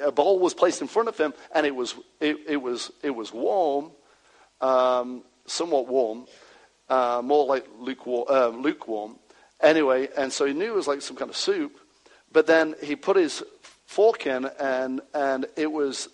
[0.05, 3.11] a bowl was placed in front of him, and it was, it, it was, it
[3.11, 3.90] was warm,
[4.61, 6.27] um, somewhat warm,
[6.90, 9.16] uh, more like lukewarm, uh, lukewarm.
[9.62, 11.79] Anyway, and so he knew it was like some kind of soup,
[12.31, 13.42] but then he put his
[13.87, 16.09] fork in, and, and it was,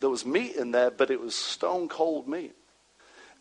[0.00, 2.54] there was meat in there, but it was stone cold meat.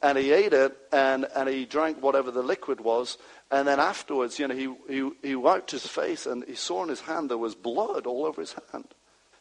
[0.02, 3.18] And he ate it, and, and he drank whatever the liquid was,
[3.52, 6.90] and then afterwards, you know, he, he, he wiped his face and he saw in
[6.90, 8.88] his hand there was blood all over his hand.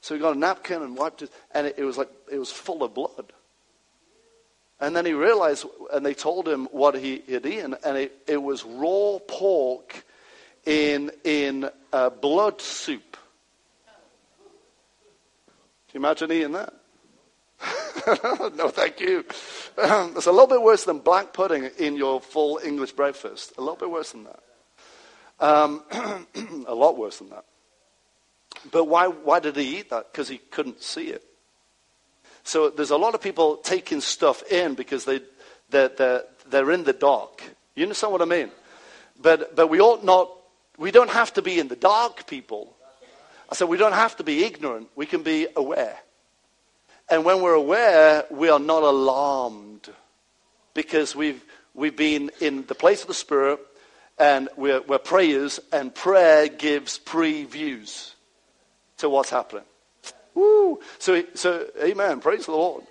[0.00, 2.50] So he got a napkin and wiped it, and it, it was like it was
[2.50, 3.32] full of blood.
[4.80, 8.40] And then he realized, and they told him what he had eaten, and it, it
[8.40, 10.04] was raw pork
[10.64, 13.16] in, in uh, blood soup.
[15.90, 16.74] Can you imagine eating that?
[18.56, 19.24] no, thank you.
[19.76, 23.52] Um, it's a little bit worse than black pudding in your full English breakfast.
[23.58, 24.40] A little bit worse than that.
[25.40, 25.82] Um,
[26.66, 27.44] a lot worse than that.
[28.70, 30.12] But why, why did he eat that?
[30.12, 31.22] Because he couldn't see it.
[32.44, 35.20] So there's a lot of people taking stuff in because they,
[35.70, 37.42] they're, they're, they're in the dark.
[37.74, 38.50] You understand what I mean?
[39.20, 40.30] But, but we ought not,
[40.78, 42.74] we don't have to be in the dark, people.
[43.50, 44.88] I said we don't have to be ignorant.
[44.94, 45.98] We can be aware.
[47.10, 49.88] And when we're aware, we are not alarmed
[50.74, 51.42] because we've,
[51.74, 53.60] we've been in the place of the Spirit
[54.18, 58.14] and we're, we're prayers, and prayer gives previews
[58.96, 59.64] to what's happening.
[60.34, 60.80] Woo!
[60.98, 62.20] So, so amen.
[62.20, 62.84] Praise the Lord.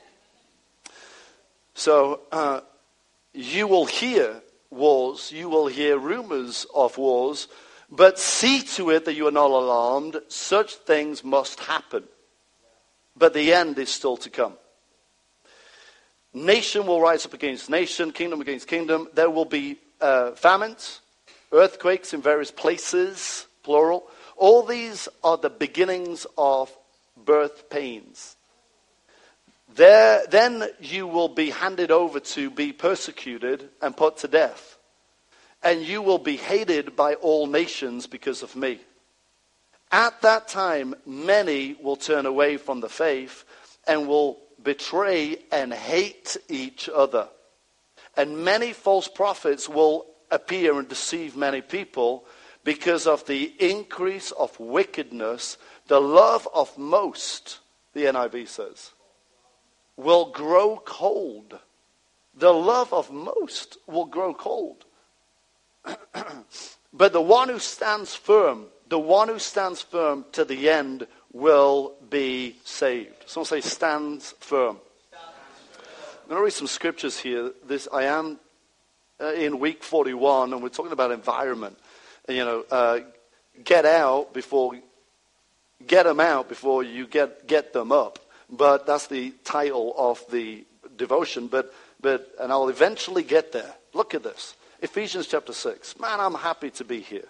[1.74, 2.62] So, uh,
[3.34, 7.48] you will hear wars, you will hear rumors of wars,
[7.90, 10.18] but see to it that you are not alarmed.
[10.28, 12.04] Such things must happen.
[13.18, 14.54] But the end is still to come.
[16.34, 19.08] Nation will rise up against nation, kingdom against kingdom.
[19.14, 21.02] There will be uh, famines,
[21.52, 24.08] earthquakes in various places, plural.
[24.36, 26.72] All these are the beginnings of
[27.26, 28.36] birth pains.
[29.76, 34.78] There, then you will be handed over to be persecuted and put to death.
[35.64, 38.80] And you will be hated by all nations because of me.
[39.92, 43.46] At that time, many will turn away from the faith
[43.88, 47.30] and will betray and hate each other.
[48.16, 52.26] And many false prophets will appear and deceive many people
[52.64, 55.58] because of the increase of wickedness.
[55.88, 57.60] The love of most,
[57.94, 58.92] the NIV says,
[59.96, 61.60] will grow cold.
[62.36, 64.84] The love of most will grow cold.
[66.94, 71.96] But the one who stands firm, the one who stands firm to the end will
[72.10, 73.24] be saved.
[73.26, 74.78] Someone say stands firm.
[75.14, 77.52] I'm going to read some scriptures here.
[77.66, 78.40] This I am
[79.22, 81.78] uh, in week 41, and we're talking about environment.
[82.28, 83.00] You know, uh,
[83.64, 84.74] get out before,
[85.86, 88.20] get them out before you get get them up.
[88.50, 90.66] But that's the title of the
[90.98, 91.48] devotion.
[91.48, 93.74] But but and I'll eventually get there.
[93.94, 95.98] Look at this, Ephesians chapter six.
[95.98, 97.28] Man, I'm happy to be here.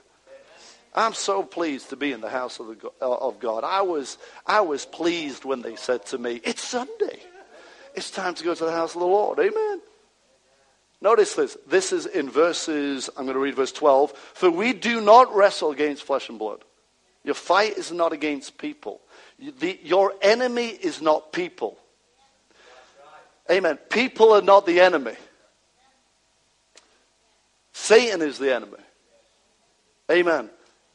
[0.98, 3.64] I'm so pleased to be in the house of, the, uh, of God.
[3.64, 7.20] I was, I was pleased when they said to me, It's Sunday.
[7.96, 9.40] It's time to go to the house of the Lord.
[9.40, 9.82] Amen.
[11.02, 11.58] Notice this.
[11.68, 14.12] This is in verses, I'm going to read verse 12.
[14.12, 16.64] For we do not wrestle against flesh and blood.
[17.24, 19.02] Your fight is not against people.
[19.60, 21.78] The, your enemy is not people.
[23.52, 23.78] Amen.
[23.90, 25.16] People are not the enemy.
[27.74, 28.80] Satan is the enemy.
[30.12, 30.50] Amen.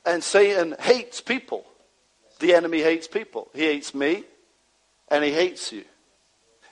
[0.04, 1.64] And Satan hates people.
[2.40, 3.48] The enemy hates people.
[3.54, 4.24] He hates me
[5.08, 5.84] and he hates you.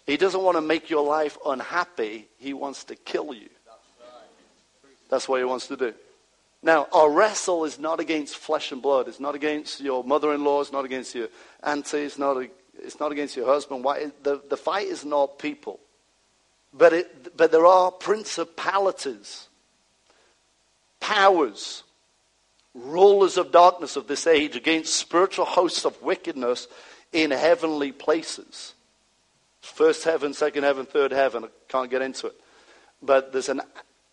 [0.07, 2.26] He doesn't want to make your life unhappy.
[2.39, 3.49] He wants to kill you.
[5.09, 5.95] That's what he wants to do.
[6.62, 9.09] Now, our wrestle is not against flesh and blood.
[9.09, 10.61] It's not against your mother-in-law.
[10.62, 11.28] It's not against your
[11.62, 11.99] auntie.
[11.99, 12.37] It's not,
[12.78, 13.85] it's not against your husband.
[13.85, 14.11] Why?
[14.22, 15.81] The, the fight is not people.
[16.72, 19.49] But, it, but there are principalities,
[21.01, 21.83] powers,
[22.75, 26.68] rulers of darkness of this age against spiritual hosts of wickedness
[27.12, 28.75] in heavenly places.
[29.61, 31.45] First heaven, second heaven, third heaven.
[31.45, 32.35] I can't get into it.
[33.03, 33.62] But there's an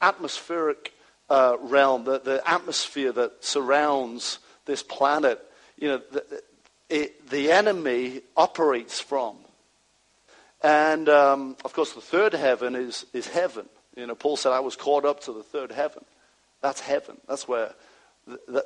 [0.02, 0.94] atmospheric
[1.30, 5.40] uh, realm, the, the atmosphere that surrounds this planet,
[5.78, 6.44] you know, the,
[6.90, 9.36] it, the enemy operates from.
[10.64, 13.68] And um, of course, the third heaven is, is heaven.
[13.96, 16.04] You know, Paul said, I was caught up to the third heaven.
[16.62, 17.18] That's heaven.
[17.28, 17.74] That's where,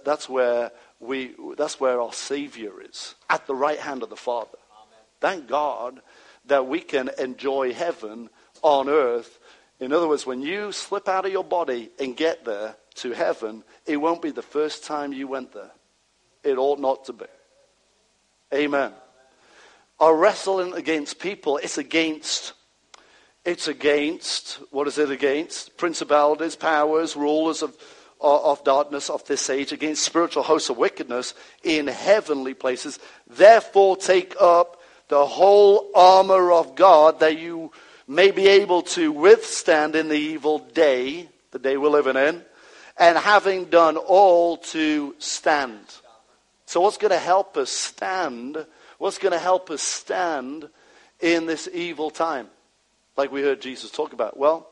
[0.03, 4.57] that's where, we, that's where our Savior is, at the right hand of the Father.
[4.81, 5.05] Amen.
[5.19, 6.01] Thank God
[6.45, 8.29] that we can enjoy heaven
[8.61, 9.39] on earth.
[9.79, 13.63] In other words, when you slip out of your body and get there to heaven,
[13.85, 15.71] it won't be the first time you went there.
[16.43, 17.25] It ought not to be.
[18.53, 18.91] Amen.
[19.99, 22.53] Our wrestling against people, it's against,
[23.45, 25.77] it's against, what is it against?
[25.77, 27.77] Principalities, powers, rulers of,
[28.21, 32.99] of darkness of this age, against spiritual hosts of wickedness in heavenly places.
[33.27, 37.71] Therefore, take up the whole armor of God that you
[38.07, 42.43] may be able to withstand in the evil day, the day we're living in,
[42.97, 45.79] and having done all to stand.
[46.65, 48.65] So, what's going to help us stand?
[48.97, 50.69] What's going to help us stand
[51.19, 52.47] in this evil time?
[53.17, 54.37] Like we heard Jesus talk about.
[54.37, 54.69] Well,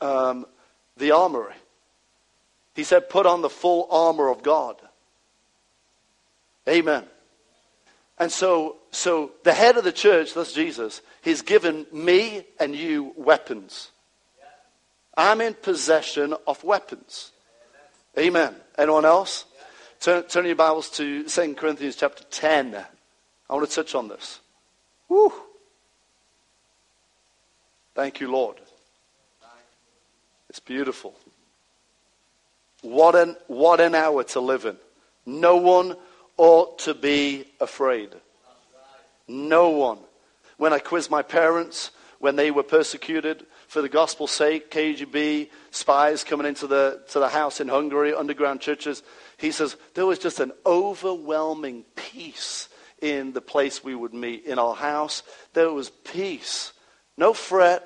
[0.00, 0.46] um,
[0.96, 1.54] the armory.
[2.76, 4.76] He said, put on the full armor of God.
[6.68, 7.04] Amen.
[8.18, 13.14] And so, so the head of the church, that's Jesus, he's given me and you
[13.16, 13.90] weapons.
[15.16, 17.32] I'm in possession of weapons.
[18.18, 18.54] Amen.
[18.76, 19.46] Anyone else?
[19.98, 22.74] Turn, turn your Bibles to 2 Corinthians chapter 10.
[23.48, 24.40] I want to touch on this.
[25.08, 25.32] Woo.
[27.94, 28.56] Thank you, Lord.
[30.50, 31.14] It's beautiful.
[32.82, 34.76] What an, what an hour to live in.
[35.24, 35.96] No one
[36.36, 38.10] ought to be afraid.
[39.28, 39.98] No one.
[40.56, 46.24] When I quizzed my parents, when they were persecuted for the gospel's sake, KGB, spies
[46.24, 49.02] coming into the, to the house in Hungary, underground churches,
[49.36, 52.68] he says there was just an overwhelming peace
[53.02, 55.22] in the place we would meet, in our house.
[55.52, 56.72] There was peace.
[57.18, 57.82] No fret.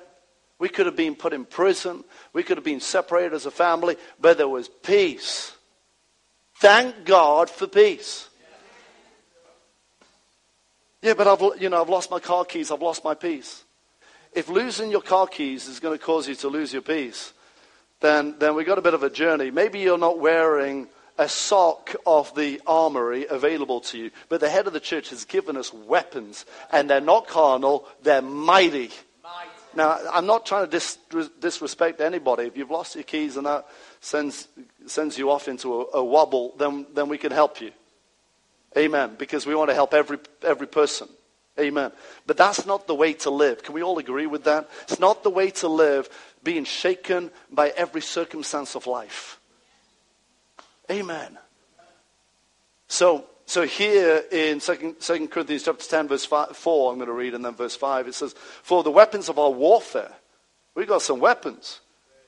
[0.61, 2.03] We could have been put in prison.
[2.33, 5.53] We could have been separated as a family, but there was peace.
[6.57, 8.29] Thank God for peace.
[11.01, 12.69] Yeah, but I've, you know, I've lost my car keys.
[12.69, 13.63] I've lost my peace.
[14.33, 17.33] If losing your car keys is going to cause you to lose your peace,
[17.99, 19.49] then, then we've got a bit of a journey.
[19.49, 24.11] Maybe you're not wearing a sock of the armory available to you.
[24.29, 28.21] But the head of the church has given us weapons, and they're not carnal, they're
[28.21, 28.91] mighty.
[29.75, 30.97] Now, I'm not trying to dis-
[31.39, 32.43] disrespect anybody.
[32.43, 33.65] If you've lost your keys and that
[33.99, 34.47] sends,
[34.85, 37.71] sends you off into a, a wobble, then, then we can help you.
[38.77, 39.15] Amen.
[39.17, 41.07] Because we want to help every, every person.
[41.59, 41.91] Amen.
[42.25, 43.63] But that's not the way to live.
[43.63, 44.69] Can we all agree with that?
[44.83, 46.09] It's not the way to live
[46.43, 49.39] being shaken by every circumstance of life.
[50.89, 51.37] Amen.
[52.87, 57.13] So, so here in 2, 2 Corinthians chapter 10, verse 5, 4, I'm going to
[57.13, 60.13] read, and then verse 5, it says, For the weapons of our warfare,
[60.73, 61.81] we've got some weapons.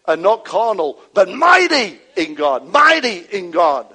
[0.06, 2.68] and not carnal, but mighty in God.
[2.68, 3.88] Mighty in God.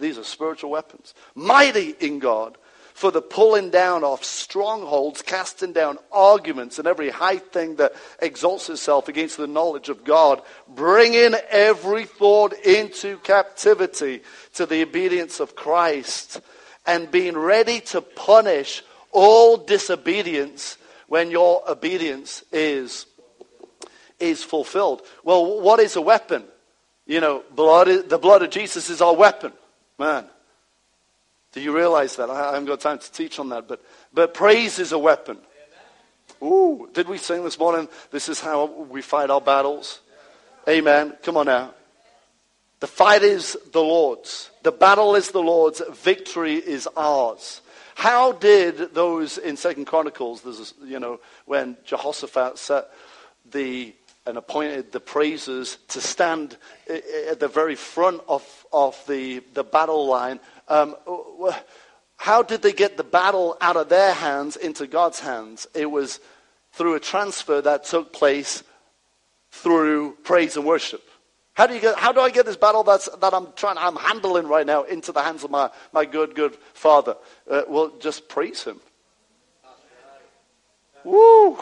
[0.00, 1.14] These are spiritual weapons.
[1.36, 2.58] Mighty in God
[2.94, 8.70] for the pulling down of strongholds, casting down arguments and every high thing that exalts
[8.70, 14.22] itself against the knowledge of God, bringing every thought into captivity
[14.54, 16.40] to the obedience of Christ,
[16.86, 18.82] and being ready to punish
[19.12, 20.78] all disobedience
[21.08, 23.06] when your obedience is,
[24.18, 25.02] is fulfilled.
[25.24, 26.44] Well, what is a weapon?
[27.06, 29.52] You know, blood, the blood of Jesus is our weapon.
[29.98, 30.26] Man,
[31.52, 32.28] do you realize that?
[32.28, 33.82] I haven't got time to teach on that, but,
[34.12, 35.38] but praise is a weapon.
[36.42, 37.88] Ooh, did we sing this morning?
[38.10, 40.00] This is how we fight our battles.
[40.68, 41.16] Amen.
[41.22, 41.72] Come on now.
[42.80, 44.50] The fight is the Lord's.
[44.62, 45.82] The battle is the Lord's.
[45.92, 47.62] Victory is ours.
[47.94, 52.90] How did those in Second Chronicles, you know, when Jehoshaphat set
[53.50, 53.94] the
[54.26, 56.56] and appointed the praisers to stand
[56.90, 60.96] at the very front of, of the, the battle line um,
[62.16, 65.66] how did they get the battle out of their hands into God's hands?
[65.74, 66.20] It was
[66.72, 68.62] through a transfer that took place
[69.50, 71.02] through praise and worship.
[71.56, 73.96] How do, you get, how do I get this battle that's, that I'm trying, I'm
[73.96, 77.16] handling right now into the hands of my, my good, good Father?
[77.50, 78.78] Uh, well, just praise Him.
[81.02, 81.58] Woo!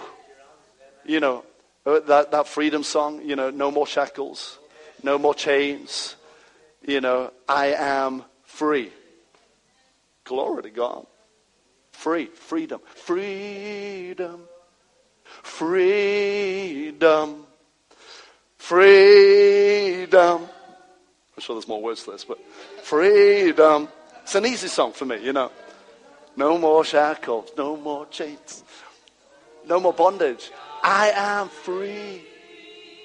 [1.05, 1.45] You know,
[1.87, 4.59] uh, that, that freedom song, you know, no more shackles,
[5.05, 6.17] no more chains.
[6.83, 8.91] You know, I am free.
[10.25, 11.07] Glory to God.
[11.93, 14.49] Free, freedom, freedom,
[15.45, 17.44] freedom,
[18.65, 20.49] freedom.
[21.37, 22.39] I'm sure there's more words to this, but
[22.83, 23.89] freedom.
[24.23, 25.51] It's an easy song for me, you know.
[26.37, 28.65] No more shackles, no more chains,
[29.67, 30.51] no more bondage.
[30.83, 32.23] I am free.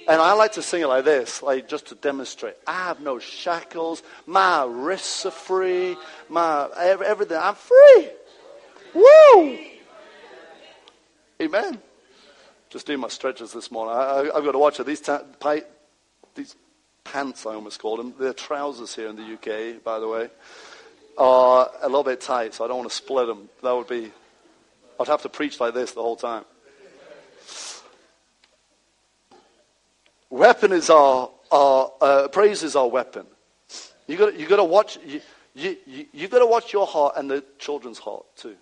[0.07, 2.55] And I like to sing it like this, like just to demonstrate.
[2.65, 4.01] I have no shackles.
[4.25, 5.97] My wrists are free.
[6.29, 7.37] My everything.
[7.37, 8.09] I'm free.
[8.95, 9.59] Woo!
[11.41, 11.79] Amen.
[12.69, 13.95] Just doing my stretches this morning.
[13.95, 14.85] I, have got to watch it.
[14.85, 15.63] These, ta- pi-
[16.35, 16.55] these
[17.03, 18.13] pants, I almost call them.
[18.19, 20.29] They're trousers here in the UK, by the way,
[21.17, 23.49] are a little bit tight, so I don't want to split them.
[23.63, 24.11] That would be,
[24.99, 26.45] I'd have to preach like this the whole time.
[30.29, 33.25] Weapon is our, our uh, praise is our weapon.
[34.07, 35.21] You got you got to watch you,
[35.55, 38.55] you, you, you got to watch your heart and the children's heart too.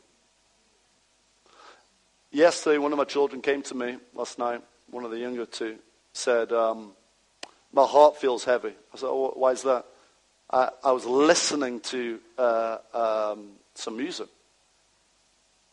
[2.37, 4.61] Yesterday, one of my children came to me last night.
[4.91, 5.79] One of the younger two
[6.13, 6.91] said, um,
[7.73, 9.87] "My heart feels heavy." I said, oh, "Why is that?"
[10.51, 14.27] I, I was listening to uh, um, some music,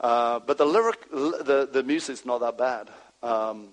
[0.01, 2.89] uh, but the lyric, the the music's not that bad.
[3.23, 3.69] Um,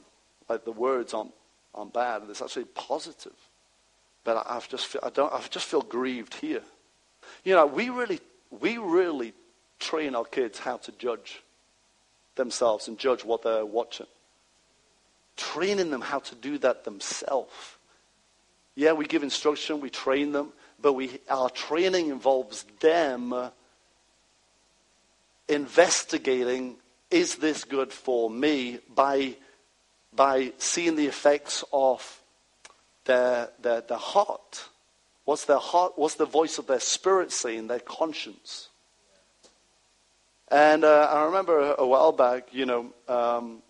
[0.49, 1.31] like the words aren't
[1.73, 2.23] I'm bad.
[2.29, 3.39] It's actually positive.
[4.25, 6.63] But I've just I don't, I just feel grieved here.
[7.45, 8.19] You know, we really,
[8.59, 9.31] we really
[9.79, 11.41] train our kids how to judge
[12.35, 14.07] themselves and judge what they're watching.
[15.37, 17.53] Training them how to do that themselves.
[18.75, 23.33] Yeah, we give instruction, we train them, but we, our training involves them
[25.47, 26.77] investigating,
[27.09, 29.35] is this good for me by
[30.13, 32.21] by seeing the effects of
[33.05, 34.69] their, their, their heart.
[35.25, 35.93] What's their heart?
[35.95, 37.67] What's the voice of their spirit saying?
[37.67, 38.69] Their conscience.
[40.51, 43.63] And uh, I remember a while back, you know, um,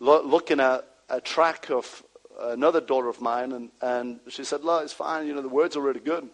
[0.00, 2.02] lo- looking at a track of
[2.40, 5.26] another daughter of mine, and, and she said, "Look, it's fine.
[5.26, 6.28] You know, the words are really good."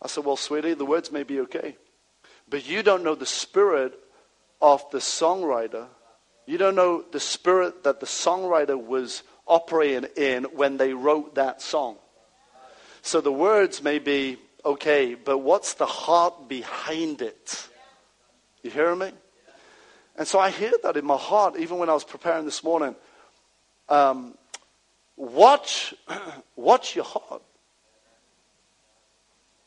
[0.00, 1.76] I said, "Well, sweetie, the words may be okay,
[2.48, 3.98] but you don't know the spirit
[4.62, 5.88] of the songwriter
[6.46, 11.60] you don't know the spirit that the songwriter was operating in when they wrote that
[11.60, 11.96] song.
[13.02, 17.68] So the words may be okay, but what's the heart behind it?
[18.66, 19.12] You hear me?
[20.16, 22.96] And so I hear that in my heart, even when I was preparing this morning.
[23.88, 24.34] Um,
[25.16, 25.94] watch,
[26.56, 27.42] watch your heart.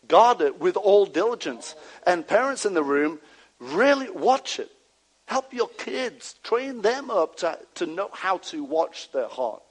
[0.10, 1.76] Guard it with all diligence.
[2.06, 3.20] And parents in the room,
[3.60, 4.70] really watch it.
[5.28, 6.36] Help your kids.
[6.44, 9.64] Train them up to, to know how to watch their heart.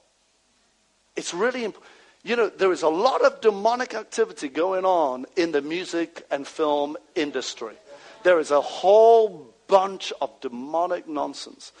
[1.15, 1.93] It's really important.
[2.23, 6.47] You know, there is a lot of demonic activity going on in the music and
[6.47, 7.75] film industry.
[8.23, 11.71] There is a whole bunch of demonic nonsense.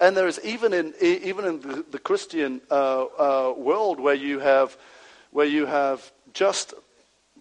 [0.00, 4.40] And there is even in, even in the, the Christian uh, uh, world where you
[4.40, 4.76] have,
[5.30, 6.74] where you have just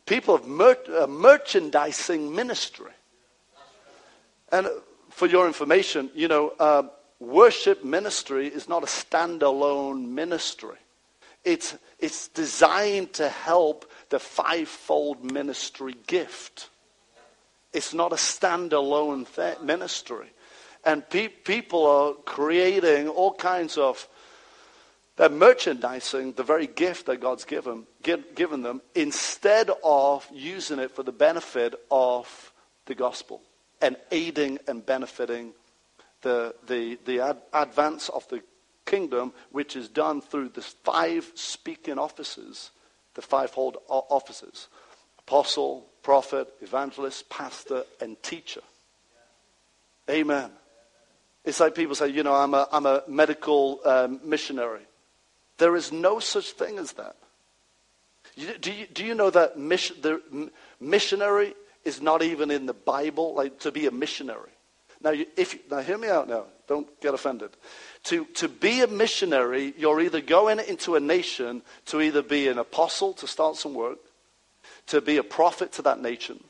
[0.06, 2.92] people of mer- uh, merchandising ministry.
[4.52, 4.68] And
[5.10, 6.84] for your information, you know, uh,
[7.20, 10.78] worship ministry is not a standalone ministry.
[11.46, 16.70] it's, it's designed to help the fivefold ministry gift.
[17.76, 20.32] It's not a standalone th- ministry.
[20.86, 24.08] And pe- people are creating all kinds of,
[25.18, 30.92] they're merchandising the very gift that God's given, give, given them instead of using it
[30.92, 32.54] for the benefit of
[32.86, 33.42] the gospel
[33.82, 35.52] and aiding and benefiting
[36.22, 38.42] the, the, the ad- advance of the
[38.86, 42.72] kingdom, which is done through the five speaking offices,
[43.16, 44.70] the fivefold offices
[45.28, 48.62] apostle, prophet, evangelist, pastor, and teacher.
[50.10, 50.52] Amen.
[51.44, 54.82] It's like people say, you know, I'm a, I'm a medical um, missionary.
[55.58, 57.16] There is no such thing as that.
[58.36, 61.54] You, do, you, do you know that mission, the missionary
[61.84, 64.52] is not even in the Bible, like to be a missionary?
[65.02, 66.46] Now, if, now hear me out now.
[66.68, 67.52] Don't get offended.
[68.06, 72.58] To, to be a missionary, you're either going into a nation to either be an
[72.58, 74.00] apostle to start some work,
[74.88, 76.44] to be a prophet to that nation,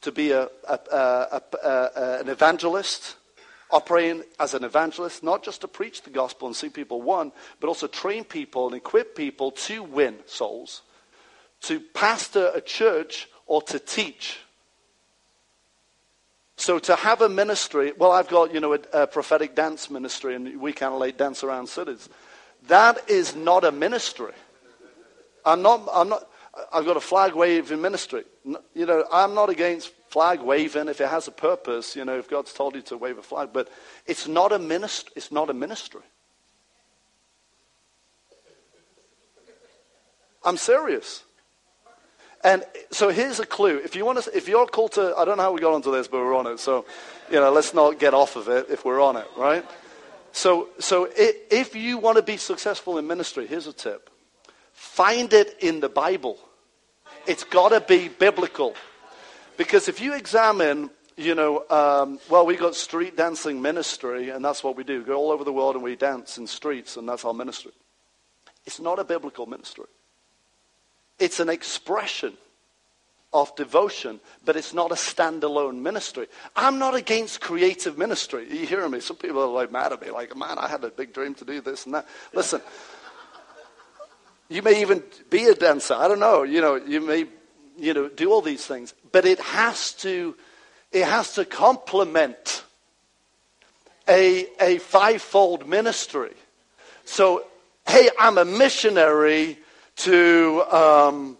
[0.00, 3.16] to be a, a, a, an evangelist,
[3.70, 7.68] operating as an evangelist, not just to preach the gospel and see people won, but
[7.68, 10.82] also train people and equip people to win souls,
[11.60, 14.38] to pastor a church or to teach.
[16.56, 20.34] So to have a ministry, well, I've got, you know, a, a prophetic dance ministry
[20.34, 22.08] and we kind of like dance around cities.
[22.66, 24.32] That is not a ministry.
[25.44, 26.27] I'm not, I'm not,
[26.72, 28.24] I've got a flag waving ministry.
[28.44, 32.28] You know, I'm not against flag waving if it has a purpose, you know, if
[32.28, 33.68] God's told you to wave a flag, but
[34.06, 35.12] it's not a ministry.
[35.16, 36.02] It's not a ministry.
[40.44, 41.24] I'm serious.
[42.44, 43.78] And so here's a clue.
[43.84, 45.90] If you want to, if you're called to, I don't know how we got onto
[45.90, 46.60] this, but we're on it.
[46.60, 46.86] So,
[47.30, 49.64] you know, let's not get off of it if we're on it, right?
[50.32, 54.08] So, so if you want to be successful in ministry, here's a tip.
[54.72, 56.38] Find it in the Bible.
[57.28, 58.74] It's got to be biblical.
[59.58, 64.64] Because if you examine, you know, um, well, we got street dancing ministry, and that's
[64.64, 65.00] what we do.
[65.00, 67.72] We go all over the world and we dance in streets, and that's our ministry.
[68.64, 69.84] It's not a biblical ministry.
[71.18, 72.32] It's an expression
[73.32, 76.28] of devotion, but it's not a standalone ministry.
[76.56, 78.48] I'm not against creative ministry.
[78.50, 79.00] Are you hearing me?
[79.00, 81.44] Some people are like mad at me, like, man, I had a big dream to
[81.44, 82.06] do this and that.
[82.32, 82.62] Listen,
[84.48, 85.94] you may even be a dancer.
[85.94, 86.42] I don't know.
[86.42, 87.26] You know, you may,
[87.78, 90.34] you know, do all these things, but it has to,
[90.90, 92.64] it has to complement
[94.08, 96.32] a, a fivefold ministry.
[97.04, 97.44] So,
[97.86, 99.58] hey, I'm a missionary
[99.96, 101.38] to, um,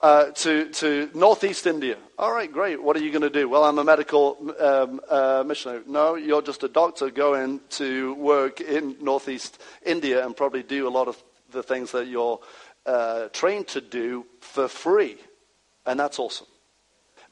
[0.00, 1.96] uh, to, to northeast India.
[2.18, 2.82] All right, great.
[2.82, 3.48] What are you going to do?
[3.48, 5.82] Well, I'm a medical um, uh, missionary.
[5.86, 10.90] No, you're just a doctor going to work in northeast India and probably do a
[10.90, 11.22] lot of
[11.56, 12.38] the things that you're
[12.84, 15.16] uh, trained to do for free.
[15.84, 16.46] And that's awesome.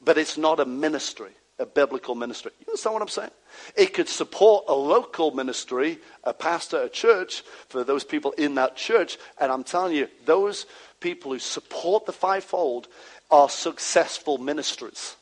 [0.03, 2.51] But it's not a ministry, a biblical ministry.
[2.59, 3.31] You understand what I'm saying?
[3.75, 8.75] It could support a local ministry, a pastor, a church, for those people in that
[8.75, 9.17] church.
[9.39, 10.65] And I'm telling you, those
[10.99, 12.87] people who support the fivefold
[13.31, 15.15] are successful ministries.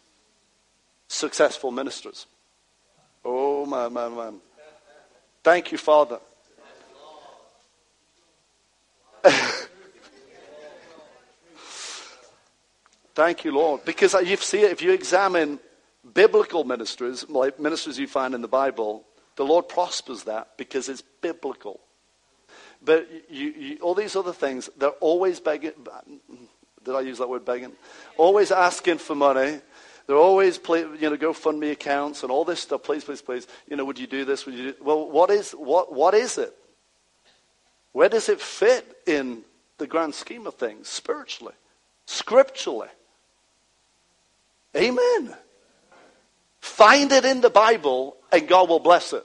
[1.08, 2.26] Successful ministers.
[3.24, 4.40] Oh, man, man, man.
[5.44, 6.20] Thank you, Father.
[13.16, 13.86] Thank you, Lord.
[13.86, 15.60] Because you see if you examine
[16.14, 19.06] biblical ministries, like ministries you find in the Bible,
[19.36, 21.80] the Lord prospers that because it's biblical.
[22.84, 25.72] But you, you, all these other things, they're always begging.
[26.84, 27.72] Did I use that word begging?
[28.18, 29.62] Always asking for money.
[30.06, 32.84] They're always, play, you know, GoFundMe accounts and all this stuff.
[32.84, 33.48] Please, please, please.
[33.70, 34.46] You know, would you do this?
[34.46, 34.84] Would you do?
[34.84, 35.94] Well, what is what?
[35.94, 36.54] What is it?
[37.94, 39.44] Where does it fit in
[39.78, 41.54] the grand scheme of things, spiritually,
[42.06, 42.90] scripturally?
[44.76, 45.36] Amen.
[46.60, 49.24] Find it in the Bible and God will bless it.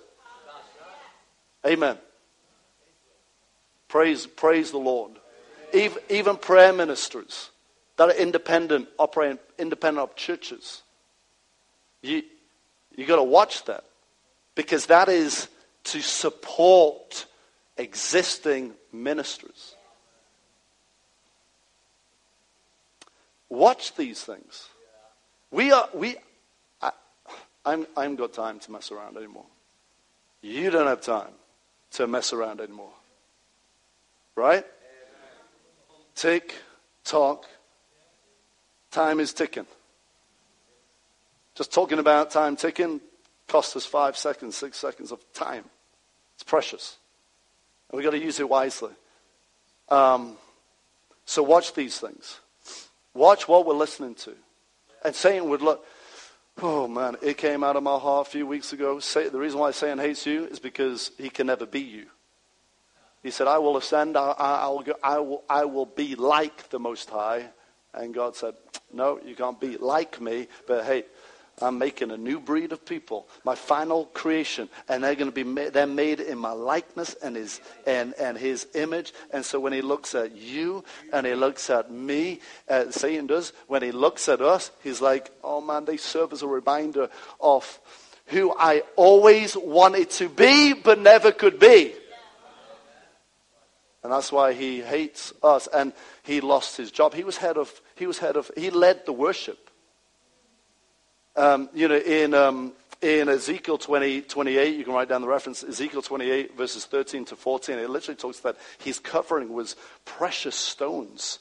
[1.67, 1.97] Amen.
[3.89, 5.13] Praise, praise the Lord.
[5.73, 7.51] Even, even prayer ministers
[7.97, 10.83] that are independent, operating independent of churches.
[12.03, 12.23] You,
[12.95, 13.85] you got to watch that
[14.55, 15.49] because that is
[15.85, 17.27] to support
[17.79, 19.75] existing ministries.
[23.49, 24.69] Watch these things.
[25.51, 26.17] We are, we,
[26.83, 26.91] I,
[27.65, 29.47] I'm, I haven't got time to mess around anymore.
[30.43, 31.33] You don't have time
[31.93, 32.93] to mess around anymore.
[34.37, 34.67] Right?
[36.15, 36.55] Tick,
[37.05, 37.47] talk.
[38.91, 39.67] Time is ticking.
[41.55, 43.01] Just talking about time ticking
[43.49, 45.65] costs us five seconds, six seconds of time.
[46.35, 46.99] It's precious.
[47.91, 48.93] And we've got to use it wisely.
[49.89, 50.37] Um,
[51.29, 52.41] So watch these things.
[53.13, 54.33] Watch what we're listening to.
[55.05, 55.85] And Satan would look,
[56.63, 58.99] oh man, it came out of my heart a few weeks ago.
[58.99, 62.07] Say, the reason why Satan hates you is because he can never be you.
[63.23, 66.71] He said, I will ascend, I, I, will go, I, will, I will be like
[66.71, 67.51] the Most High.
[67.93, 68.55] And God said,
[68.91, 71.05] no, you can't be like me, but hey,
[71.63, 75.45] I'm making a new breed of people, my final creation, and they're going to be
[75.45, 79.13] made, they're made in my likeness and his and and his image.
[79.33, 83.53] And so when he looks at you and he looks at me, uh, Satan does.
[83.67, 87.09] When he looks at us, he's like, oh man, they serve as a reminder
[87.41, 87.81] of
[88.27, 91.95] who I always wanted to be but never could be.
[94.03, 95.67] And that's why he hates us.
[95.67, 95.93] And
[96.23, 97.15] he lost his job.
[97.15, 99.68] He was head of, he was head of, he led the worship
[101.39, 105.63] um, you know, in, um, in Ezekiel 20, 28, you can write down the reference,
[105.63, 111.39] Ezekiel 28, verses 13 to 14, it literally talks that his covering was precious stones,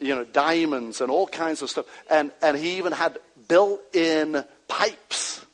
[0.00, 1.86] you know, diamonds and all kinds of stuff.
[2.08, 3.18] And, and he even had
[3.48, 5.44] built in pipes.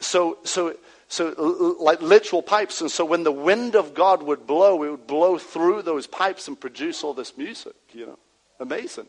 [0.00, 0.74] So, so,
[1.08, 2.80] so like literal pipes.
[2.80, 6.48] And so when the wind of God would blow, it would blow through those pipes
[6.48, 8.18] and produce all this music, you know.
[8.58, 9.06] Amazing.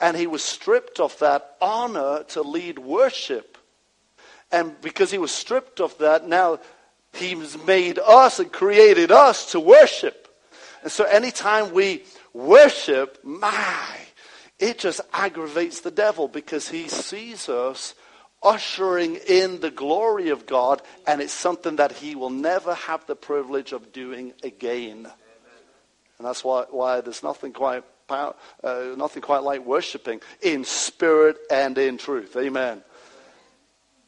[0.00, 3.56] And he was stripped of that honor to lead worship.
[4.50, 6.60] And because he was stripped of that, now
[7.12, 10.28] he's made us and created us to worship.
[10.82, 13.86] And so anytime we worship, my,
[14.58, 17.94] it just aggravates the devil because he sees us
[18.42, 23.16] ushering in the glory of God, and it's something that he will never have the
[23.16, 25.08] privilege of doing again.
[26.18, 28.34] And that's why, why there's nothing quite uh,
[28.96, 32.36] nothing quite like worshiping in spirit and in truth.
[32.36, 32.82] Amen.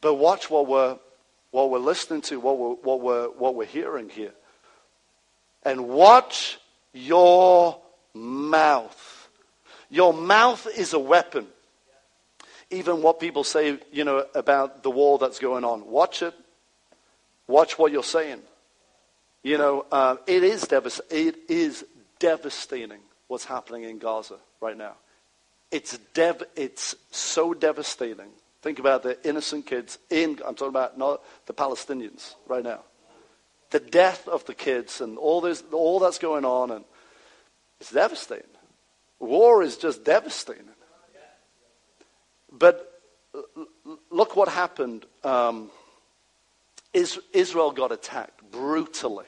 [0.01, 0.97] But watch what we're,
[1.51, 4.33] what we're listening to, what we're, what, we're, what we're hearing here.
[5.63, 6.59] And watch
[6.93, 7.79] your
[8.13, 9.29] mouth.
[9.89, 11.47] Your mouth is a weapon.
[12.69, 15.89] Even what people say, you know, about the war that's going on.
[15.89, 16.33] Watch it.
[17.47, 18.41] Watch what you're saying.
[19.41, 21.85] You know, uh, it, is devast- it is
[22.19, 24.93] devastating what's happening in Gaza right now.
[25.71, 28.29] It's, dev- it's so devastating.
[28.61, 32.81] Think about the innocent kids in, I'm talking about not the Palestinians right now.
[33.71, 36.85] The death of the kids and all, this, all that's going on, and
[37.81, 38.45] it's devastating.
[39.19, 40.63] War is just devastating.
[42.51, 42.97] But
[44.09, 45.05] look what happened.
[45.23, 45.69] Um,
[46.93, 49.25] Israel got attacked brutally.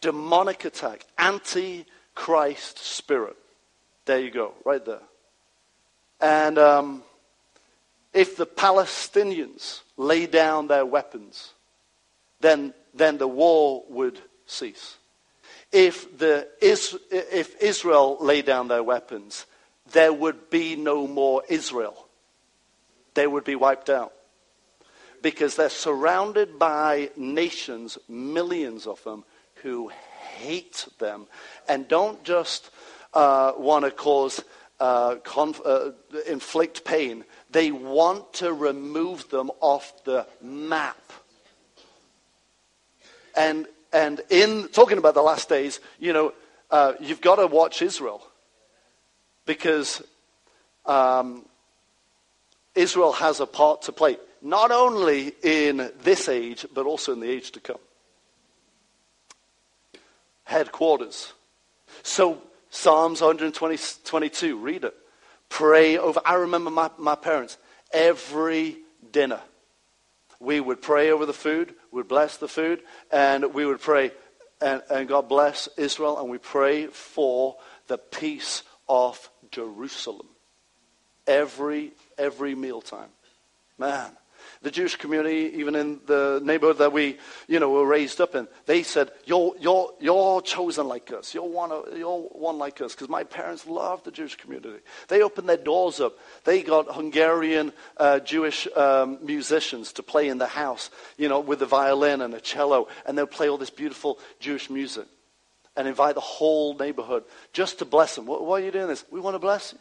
[0.00, 1.84] Demonic attack, anti
[2.18, 3.36] Christ Spirit.
[4.04, 5.02] There you go, right there.
[6.20, 7.04] And um,
[8.12, 11.52] if the Palestinians lay down their weapons,
[12.40, 14.96] then, then the war would cease.
[15.70, 19.46] If, the, if Israel lay down their weapons,
[19.92, 22.08] there would be no more Israel.
[23.14, 24.12] They would be wiped out.
[25.22, 29.22] Because they're surrounded by nations, millions of them,
[29.62, 29.92] who
[30.38, 31.26] hate them
[31.68, 32.70] and don't just
[33.14, 34.42] uh, want to cause
[34.80, 35.90] uh, conf- uh,
[36.26, 37.24] inflict pain.
[37.50, 40.96] They want to remove them off the map.
[43.36, 46.32] And and in talking about the last days, you know,
[46.70, 48.22] uh, you've got to watch Israel
[49.46, 50.02] because
[50.84, 51.46] um,
[52.74, 57.30] Israel has a part to play, not only in this age but also in the
[57.30, 57.78] age to come
[60.48, 61.34] headquarters.
[62.02, 64.94] So, Psalms 122, read it.
[65.50, 66.22] Pray over.
[66.24, 67.58] I remember my, my parents,
[67.92, 68.78] every
[69.12, 69.40] dinner,
[70.40, 72.80] we would pray over the food, we'd bless the food,
[73.12, 74.10] and we would pray,
[74.62, 80.28] and, and God bless Israel, and we pray for the peace of Jerusalem.
[81.26, 83.10] Every, every mealtime.
[83.76, 84.12] Man,
[84.62, 88.48] the Jewish community, even in the neighborhood that we, you know, were raised up in,
[88.66, 91.34] they said, you're, you're, you're chosen like us.
[91.34, 92.92] You're one, you're one like us.
[92.94, 94.80] Because my parents loved the Jewish community.
[95.08, 96.18] They opened their doors up.
[96.44, 101.60] They got Hungarian uh, Jewish um, musicians to play in the house, you know, with
[101.60, 102.88] the violin and a cello.
[103.06, 105.06] And they'll play all this beautiful Jewish music
[105.76, 108.26] and invite the whole neighborhood just to bless them.
[108.26, 109.04] Why are you doing this?
[109.10, 109.78] We want to bless you.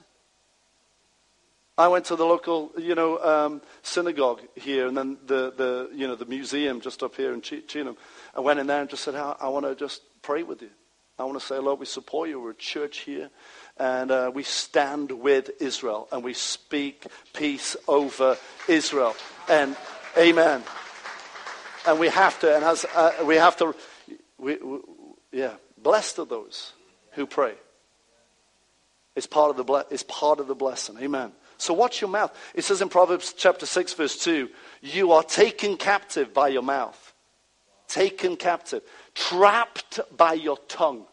[1.77, 6.07] I went to the local, you know, um, synagogue here, and then the, the, you
[6.07, 7.95] know, the museum just up here in Cheetham.
[8.35, 10.71] I went in there and just said, I, I want to just pray with you.
[11.19, 12.39] I want to say, Lord, we support you.
[12.39, 13.29] We're a church here,
[13.77, 19.15] and uh, we stand with Israel, and we speak peace over Israel.
[19.47, 19.75] And
[20.17, 20.63] Amen.
[21.85, 23.75] And we have to, and as uh, we have to,
[24.39, 24.79] we, we,
[25.31, 26.73] yeah, blessed are those
[27.11, 27.53] who pray.
[29.15, 30.97] It's part of the, ble- it's part of the blessing.
[30.99, 31.31] Amen.
[31.57, 32.35] So watch your mouth.
[32.53, 34.49] It says in Proverbs chapter 6, verse 2,
[34.81, 37.13] you are taken captive by your mouth.
[37.87, 38.83] Taken captive.
[39.15, 41.05] Trapped by your tongue.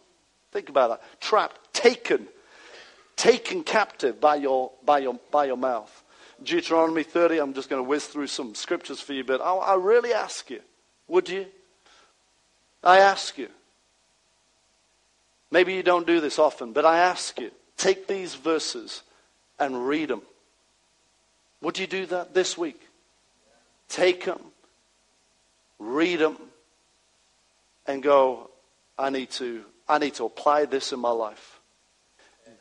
[0.53, 1.20] Think about that.
[1.20, 1.72] Trapped.
[1.72, 2.28] Taken.
[3.16, 6.03] Taken captive by your, by your, by your mouth.
[6.42, 9.74] Deuteronomy 30, I'm just going to whiz through some scriptures for you, but I, I
[9.76, 10.61] really ask you,
[11.09, 11.47] would you?
[12.82, 13.49] I ask you.
[15.51, 19.03] Maybe you don't do this often, but I ask you, take these verses
[19.59, 20.22] and read them.
[21.65, 22.79] Would you do that this week?
[23.89, 24.39] Take them,
[25.79, 26.37] read them,
[27.87, 28.51] and go,
[28.99, 31.61] I need to, I need to apply this in my life.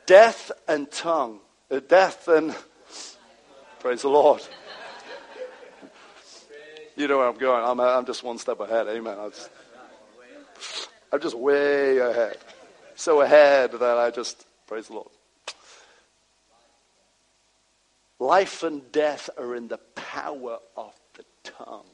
[0.06, 2.56] Death and tongue, uh, death and,
[3.82, 4.42] praise the Lord.
[6.96, 7.62] You know where I'm going.
[7.66, 8.88] I'm, I'm just one step ahead.
[8.88, 9.18] Amen.
[9.20, 9.50] I'm just,
[11.12, 12.38] I'm just way ahead.
[12.96, 15.10] So ahead that I just, praise the Lord.
[18.20, 21.86] Life and death are in the power of the tongue.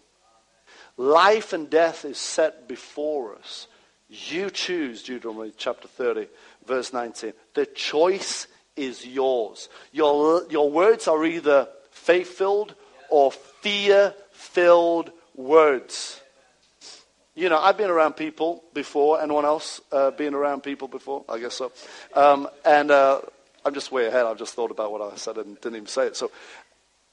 [0.97, 3.67] Life and death is set before us.
[4.09, 6.27] You choose, Deuteronomy chapter 30,
[6.65, 7.33] verse 19.
[7.53, 9.69] The choice is yours.
[9.91, 12.75] Your, your words are either faith filled
[13.09, 16.21] or fear filled words.
[17.35, 19.21] You know, I've been around people before.
[19.21, 21.23] Anyone else uh, been around people before?
[21.29, 21.71] I guess so.
[22.13, 23.21] Um, and uh,
[23.65, 24.25] I'm just way ahead.
[24.25, 26.15] I've just thought about what I said and didn't even say it.
[26.15, 26.31] So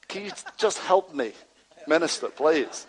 [0.07, 1.33] can you just help me,
[1.87, 2.87] minister, please?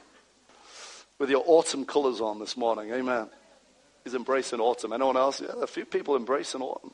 [1.18, 2.92] With your autumn colors on this morning.
[2.92, 3.28] Amen.
[4.04, 4.92] He's embracing autumn.
[4.92, 5.40] Anyone else?
[5.40, 6.92] Yeah, a few people embracing autumn.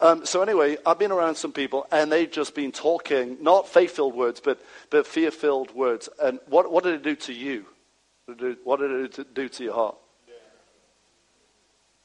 [0.00, 4.14] Um, so anyway, I've been around some people, and they've just been talking, not faith-filled
[4.14, 4.60] words, but,
[4.90, 6.08] but fear-filled words.
[6.22, 7.64] And what, what did it do to you?
[8.64, 9.96] What did it do to your heart?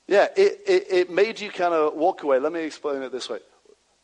[0.08, 2.40] Yeah, it, it, it made you kind of walk away.
[2.40, 3.40] Let me explain it this way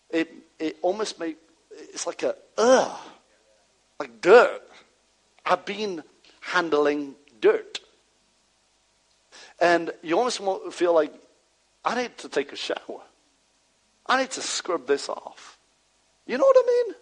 [0.09, 1.35] it, it almost made,
[1.71, 2.97] it's like a, ugh,
[3.99, 4.61] like dirt.
[5.45, 6.03] I've been
[6.41, 7.79] handling dirt.
[9.59, 10.41] And you almost
[10.71, 11.13] feel like,
[11.83, 13.01] I need to take a shower.
[14.05, 15.57] I need to scrub this off.
[16.25, 16.95] You know what I mean?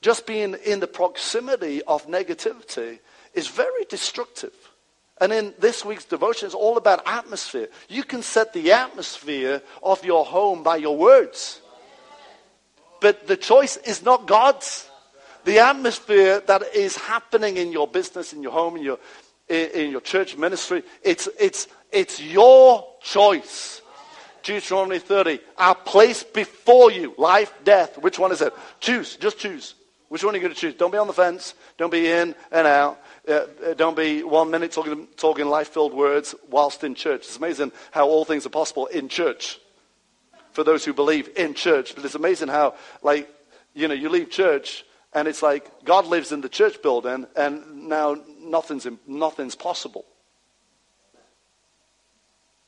[0.00, 2.98] Just being in the proximity of negativity
[3.34, 4.52] is very destructive.
[5.20, 7.68] And in this week's devotion, it's all about atmosphere.
[7.88, 11.61] You can set the atmosphere of your home by your words.
[13.02, 14.88] But the choice is not God's.
[15.44, 18.98] The atmosphere that is happening in your business, in your home, in your,
[19.48, 23.82] in your church ministry, it's, it's, it's your choice.
[24.44, 25.40] Deuteronomy 30.
[25.58, 27.98] I place before you life, death.
[27.98, 28.54] Which one is it?
[28.78, 29.16] Choose.
[29.16, 29.74] Just choose.
[30.08, 30.74] Which one are you going to choose?
[30.74, 31.54] Don't be on the fence.
[31.78, 33.00] Don't be in and out.
[33.26, 37.22] Uh, uh don't be one minute talking, talking life filled words whilst in church.
[37.22, 39.58] It's amazing how all things are possible in church
[40.52, 41.94] for those who believe in church.
[41.94, 43.28] But it's amazing how, like,
[43.74, 47.88] you know, you leave church and it's like God lives in the church building and
[47.88, 50.04] now nothing's, nothing's possible.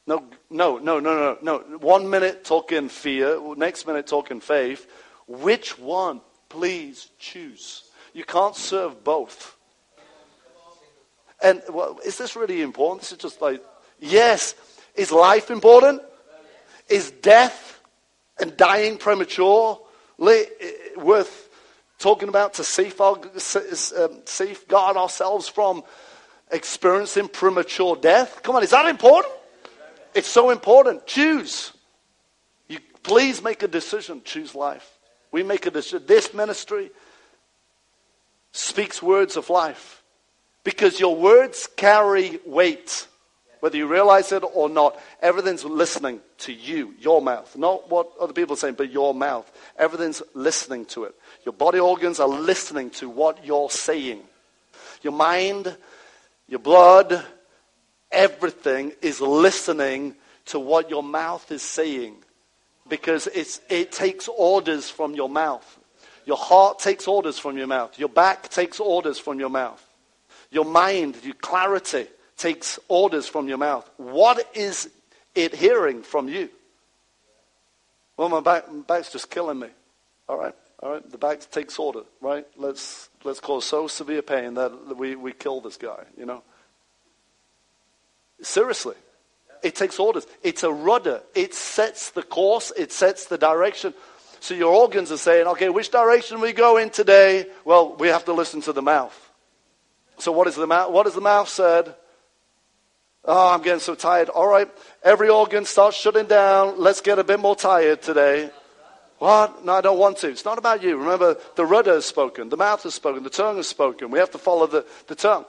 [0.06, 1.78] No, no, no, no, no, no.
[1.78, 4.86] One minute talking fear, next minute talking faith.
[5.26, 6.20] Which one?
[6.50, 7.84] Please choose.
[8.12, 9.56] You can't serve both.
[11.42, 13.00] And well, is this really important?
[13.00, 13.62] This is just like,
[13.98, 14.54] yes.
[14.94, 16.02] Is life important?
[16.88, 17.73] Is death
[18.40, 19.78] and dying prematurely
[20.96, 21.48] worth
[21.98, 23.24] talking about to safeguard,
[23.96, 25.82] um, ourselves from
[26.50, 28.42] experiencing premature death?
[28.42, 29.32] Come on, is that important?
[30.14, 31.06] It's so important.
[31.06, 31.72] Choose.
[32.68, 34.22] You please make a decision.
[34.24, 34.98] Choose life.
[35.32, 36.06] We make a decision.
[36.06, 36.90] This ministry
[38.52, 40.02] speaks words of life
[40.62, 43.08] because your words carry weight.
[43.64, 47.56] Whether you realize it or not, everything's listening to you, your mouth.
[47.56, 49.50] Not what other people are saying, but your mouth.
[49.78, 51.14] Everything's listening to it.
[51.46, 54.20] Your body organs are listening to what you're saying.
[55.00, 55.74] Your mind,
[56.46, 57.24] your blood,
[58.12, 62.16] everything is listening to what your mouth is saying
[62.86, 65.78] because it takes orders from your mouth.
[66.26, 67.98] Your heart takes orders from your mouth.
[67.98, 69.82] Your back takes orders from your mouth.
[70.50, 73.88] Your mind, your clarity takes orders from your mouth.
[73.96, 74.90] What is
[75.34, 76.48] it hearing from you?
[78.16, 79.68] Well, my, back, my back's just killing me.
[80.28, 81.10] All right, all right.
[81.10, 82.46] The back takes order, right?
[82.56, 86.04] Let's let's cause so severe pain that we, we kill this guy.
[86.16, 86.42] You know.
[88.40, 88.96] Seriously,
[89.62, 90.26] it takes orders.
[90.42, 91.22] It's a rudder.
[91.34, 92.72] It sets the course.
[92.76, 93.94] It sets the direction.
[94.40, 97.46] So your organs are saying, okay, which direction we go in today?
[97.64, 99.18] Well, we have to listen to the mouth.
[100.18, 100.92] So what is the mouth?
[100.92, 101.94] What has the mouth said?
[103.26, 104.28] Oh, I'm getting so tired.
[104.28, 104.68] All right,
[105.02, 106.78] every organ starts shutting down.
[106.78, 108.50] Let's get a bit more tired today.
[109.18, 109.64] What?
[109.64, 110.28] No, I don't want to.
[110.28, 110.98] It's not about you.
[110.98, 114.10] Remember, the rudder has spoken, the mouth has spoken, the tongue has spoken.
[114.10, 115.46] We have to follow the, the tongue.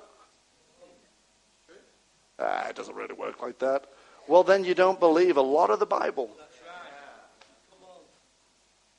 [2.40, 3.86] Ah, it doesn't really work like that.
[4.28, 6.30] Well, then you don't believe a lot of the Bible.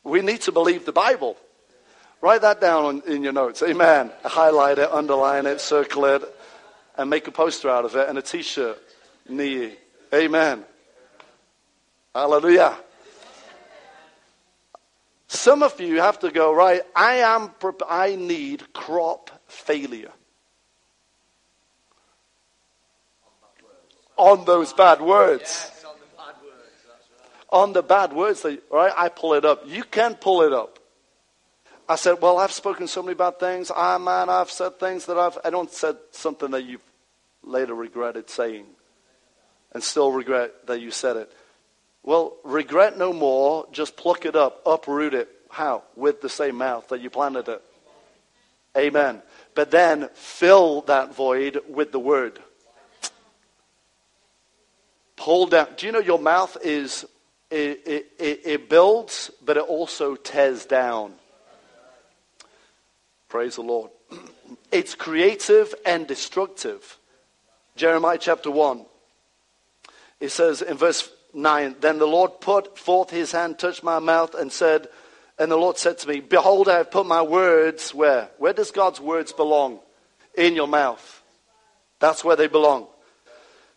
[0.04, 1.36] We need to believe the Bible.
[2.20, 3.62] Write that down in your notes.
[3.62, 4.10] Amen.
[4.24, 6.22] Highlight it, underline it, circle it,
[6.96, 8.82] and make a poster out of it and a t shirt.
[9.28, 9.72] Knee.
[10.14, 10.64] Amen.
[12.14, 12.76] Hallelujah.
[15.28, 17.50] Some of you have to go, right, I am,
[17.88, 20.12] I need crop failure.
[24.16, 25.70] On those bad words.
[25.84, 26.84] On the bad words.
[26.88, 27.60] Right.
[27.60, 29.64] On the bad words, right, I pull it up.
[29.66, 30.78] You can pull it up.
[31.88, 33.70] I said, well, I've spoken so many bad things.
[33.74, 36.85] Ah, man, I've said things that I've, I don't said something that you've
[37.46, 38.66] later regretted saying
[39.72, 41.32] and still regret that you said it.
[42.02, 43.66] Well, regret no more.
[43.72, 45.28] Just pluck it up, uproot it.
[45.50, 45.82] How?
[45.96, 47.62] With the same mouth that you planted it.
[48.76, 49.22] Amen.
[49.54, 52.38] But then fill that void with the word.
[55.16, 55.68] Pull down.
[55.76, 57.04] Do you know your mouth is,
[57.50, 61.12] it, it, it, it builds, but it also tears down.
[63.28, 63.90] Praise the Lord.
[64.70, 66.98] It's creative and destructive.
[67.76, 68.84] Jeremiah chapter 1.
[70.18, 74.34] It says in verse 9, Then the Lord put forth his hand, touched my mouth,
[74.34, 74.88] and said,
[75.38, 78.30] And the Lord said to me, Behold, I have put my words where?
[78.38, 79.80] Where does God's words belong?
[80.36, 81.22] In your mouth.
[81.98, 82.88] That's where they belong.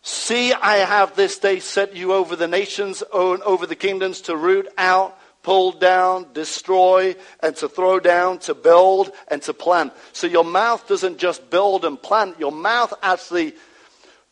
[0.02, 4.66] See, I have this day set you over the nations, over the kingdoms, to root
[4.78, 9.92] out, pull down, destroy, and to throw down, to build, and to plant.
[10.12, 13.54] So your mouth doesn't just build and plant, your mouth actually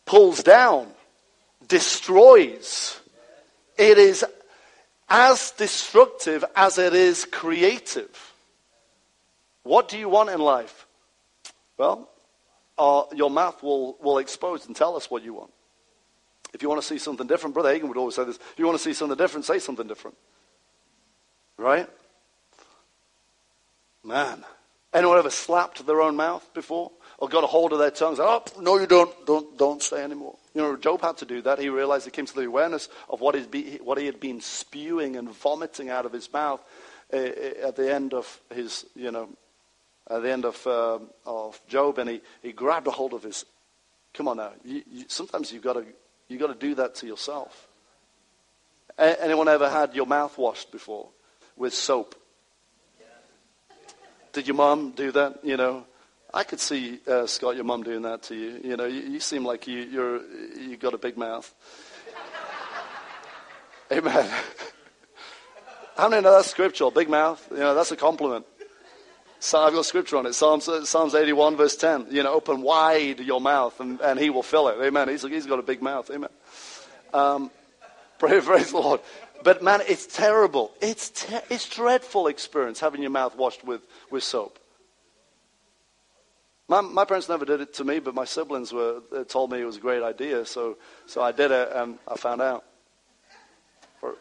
[0.09, 0.87] pulls down,
[1.67, 2.99] destroys.
[3.77, 4.25] It is
[5.07, 8.33] as destructive as it is creative.
[9.61, 10.87] What do you want in life?
[11.77, 12.09] Well,
[12.79, 15.51] uh, your mouth will, will expose and tell us what you want.
[16.55, 18.37] If you want to see something different, Brother Hagin would always say this.
[18.37, 20.17] If you want to see something different, say something different.
[21.55, 21.87] Right?
[24.03, 24.43] Man.
[24.91, 26.91] Anyone ever slapped their own mouth before?
[27.19, 28.15] Or got a hold of their tongue?
[28.15, 29.13] Said, oh, no, you don't.
[29.25, 30.35] Don't, don't say anymore.
[30.55, 31.59] You know, Job had to do that.
[31.59, 35.15] He realized he came to the awareness of what, be, what he had been spewing
[35.15, 36.61] and vomiting out of his mouth
[37.13, 39.29] uh, at the end of his, you know,
[40.09, 41.99] at the end of, uh, of Job.
[41.99, 43.45] And he, he grabbed a hold of his,
[44.13, 44.53] come on now.
[44.63, 45.85] You, you, sometimes you've got to
[46.29, 47.67] You've got to do that to yourself.
[48.97, 51.09] Anyone ever had your mouth washed before
[51.57, 52.15] with soap?
[54.31, 55.39] Did your mom do that?
[55.43, 55.85] You know,
[56.33, 58.61] I could see uh, Scott, your mom doing that to you.
[58.63, 60.21] You know, you, you seem like you, you're
[60.55, 61.53] you got a big mouth.
[63.91, 64.29] Amen.
[65.97, 66.91] How many know that's scriptural?
[66.91, 67.45] Big mouth.
[67.51, 68.45] You know, that's a compliment.
[69.39, 70.33] So I've got scripture on it.
[70.33, 72.07] Psalms, Psalms 81 verse 10.
[72.11, 74.77] You know, open wide your mouth and, and he will fill it.
[74.81, 75.09] Amen.
[75.09, 76.09] He's, he's got a big mouth.
[76.11, 76.29] Amen.
[77.13, 77.51] Um,
[78.19, 79.01] praise, praise the Lord.
[79.43, 80.71] But man, it's terrible.
[80.81, 84.59] It's, ter- it's dreadful experience having your mouth washed with, with soap.
[86.69, 89.65] My, my parents never did it to me, but my siblings were, told me it
[89.65, 90.45] was a great idea.
[90.45, 92.63] So, so I did it and I found out.
[93.99, 94.15] For,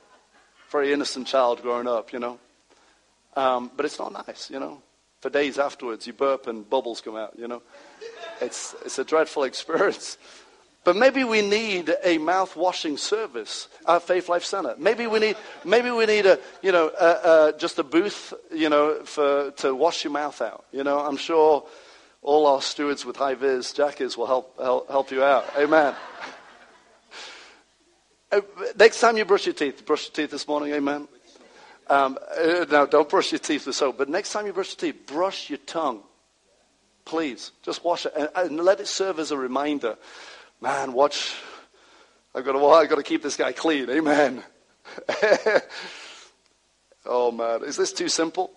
[0.70, 2.38] very innocent child growing up, you know.
[3.36, 4.82] Um, but it's not nice, you know
[5.20, 6.06] for days afterwards.
[6.06, 7.62] You burp and bubbles come out, you know.
[8.40, 10.18] It's, it's a dreadful experience.
[10.84, 14.74] But maybe we need a mouth washing service at Faith Life Center.
[14.78, 19.50] Maybe we need, maybe we need a, you know, just a booth, you know, for,
[19.56, 20.64] to wash your mouth out.
[20.72, 21.66] You know, I'm sure
[22.22, 25.44] all our stewards with high vis jackets will help, help, help you out.
[25.56, 25.94] Amen.
[28.30, 28.40] Uh,
[28.76, 31.08] next time you brush your teeth, brush your teeth this morning, amen.
[31.88, 34.92] Um, uh, now, don't brush your teeth with soap, but next time you brush your
[34.92, 36.02] teeth, brush your tongue.
[37.06, 39.96] Please, just wash it and, and let it serve as a reminder.
[40.60, 41.34] Man, watch.
[42.34, 43.88] I've got to, I've got to keep this guy clean.
[43.88, 44.42] Amen.
[47.06, 47.64] oh, man.
[47.64, 48.52] Is this too simple?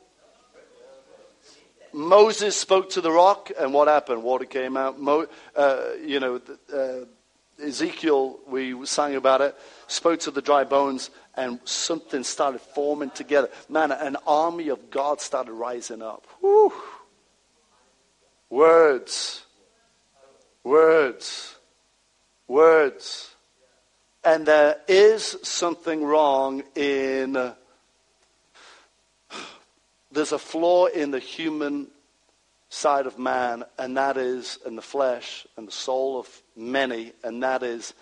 [1.94, 4.24] Moses spoke to the rock, and what happened?
[4.24, 5.00] Water came out.
[5.00, 6.42] Mo, uh, you know,
[6.74, 7.06] uh,
[7.64, 9.56] Ezekiel, we sang about it,
[9.88, 13.50] spoke to the dry bones, and something started forming together.
[13.70, 16.26] Man, an army of God started rising up.
[16.40, 16.74] Whew.
[18.50, 19.44] Words.
[20.64, 21.56] Words.
[22.48, 23.34] Words.
[24.24, 27.54] And there is something wrong in.
[30.12, 31.88] There's a flaw in the human
[32.70, 37.44] side of man, and that is, in the flesh and the soul of many, and
[37.44, 37.94] that is,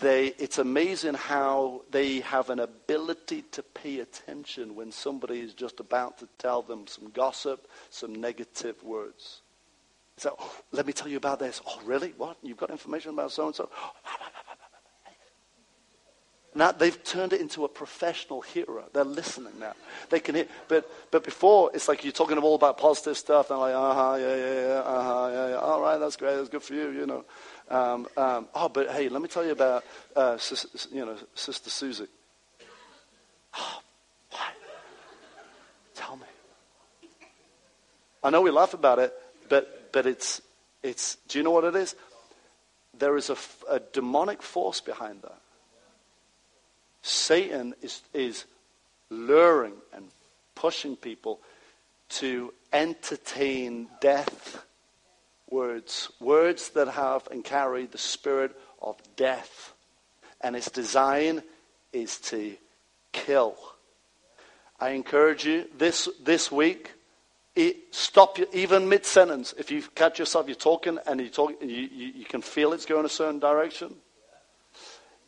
[0.00, 5.80] they, it's amazing how they have an ability to pay attention when somebody is just
[5.80, 9.42] about to tell them some gossip, some negative words.
[10.16, 11.60] So, oh, let me tell you about this.
[11.66, 12.14] Oh, really?
[12.16, 12.38] What?
[12.42, 13.68] You've got information about so and so?
[16.54, 18.84] Now they've turned it into a professional hearer.
[18.92, 19.74] They're listening now.
[20.08, 20.46] They can hear.
[20.66, 23.50] But, but before, it's like you're talking all about positive stuff.
[23.50, 25.56] And like, uh-huh, yeah, yeah, yeah, uh-huh, yeah, yeah.
[25.56, 26.36] All right, that's great.
[26.36, 27.24] That's good for you, you know.
[27.70, 29.84] Um, um, oh, but hey, let me tell you about,
[30.16, 32.06] uh, sis, you know, Sister Susie.
[33.54, 33.80] Oh,
[34.30, 34.40] what?
[35.94, 36.26] Tell me.
[38.24, 39.12] I know we laugh about it,
[39.48, 40.40] but, but it's,
[40.82, 41.94] it's, do you know what it is?
[42.98, 43.36] There is a,
[43.70, 45.38] a demonic force behind that.
[47.02, 48.44] Satan is, is
[49.10, 50.08] luring and
[50.54, 51.40] pushing people
[52.08, 54.64] to entertain death
[55.50, 59.72] words, words that have and carry the spirit of death.
[60.40, 61.42] And its design
[61.92, 62.56] is to
[63.12, 63.56] kill.
[64.80, 66.92] I encourage you this, this week,
[67.90, 69.54] stop even mid sentence.
[69.58, 72.86] If you catch yourself, you're talking and you, talk, you, you, you can feel it's
[72.86, 73.96] going a certain direction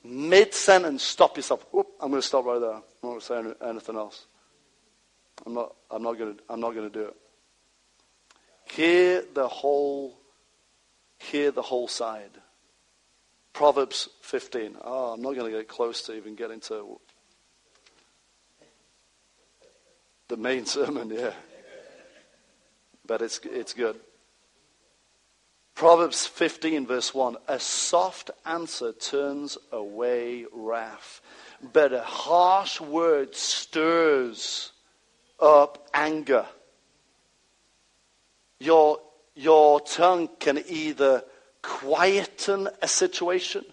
[0.03, 1.67] Mid sentence, stop yourself.
[1.73, 2.71] Whoop, I'm going to stop right there.
[2.71, 4.27] I'm not going to say anything else.
[5.45, 7.17] I'm not, I'm not going to, I'm not going to do it.
[8.65, 10.17] Hear the whole,
[11.19, 12.31] hear the whole side.
[13.53, 14.77] Proverbs 15.
[14.83, 16.99] Oh, I'm not going to get close to even getting to
[20.29, 21.33] the main sermon, yeah.
[23.07, 23.99] But it's, it's good.
[25.81, 31.23] Proverbs 15, verse 1 A soft answer turns away wrath,
[31.73, 34.73] but a harsh word stirs
[35.41, 36.45] up anger.
[38.59, 38.99] Your,
[39.35, 41.25] your tongue can either
[41.63, 43.65] quieten a situation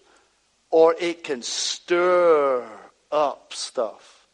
[0.70, 2.66] or it can stir
[3.12, 4.28] up stuff.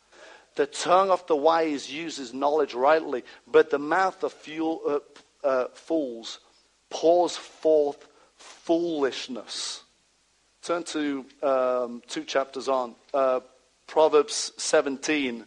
[0.58, 4.80] The tongue of the wise uses knowledge rightly, but the mouth of fuel,
[5.44, 6.38] uh, uh, fools
[6.94, 9.84] pours forth foolishness.
[10.62, 12.96] Turn to um, two chapters on.
[13.14, 13.42] Uh,
[13.88, 15.44] Proverbs 17,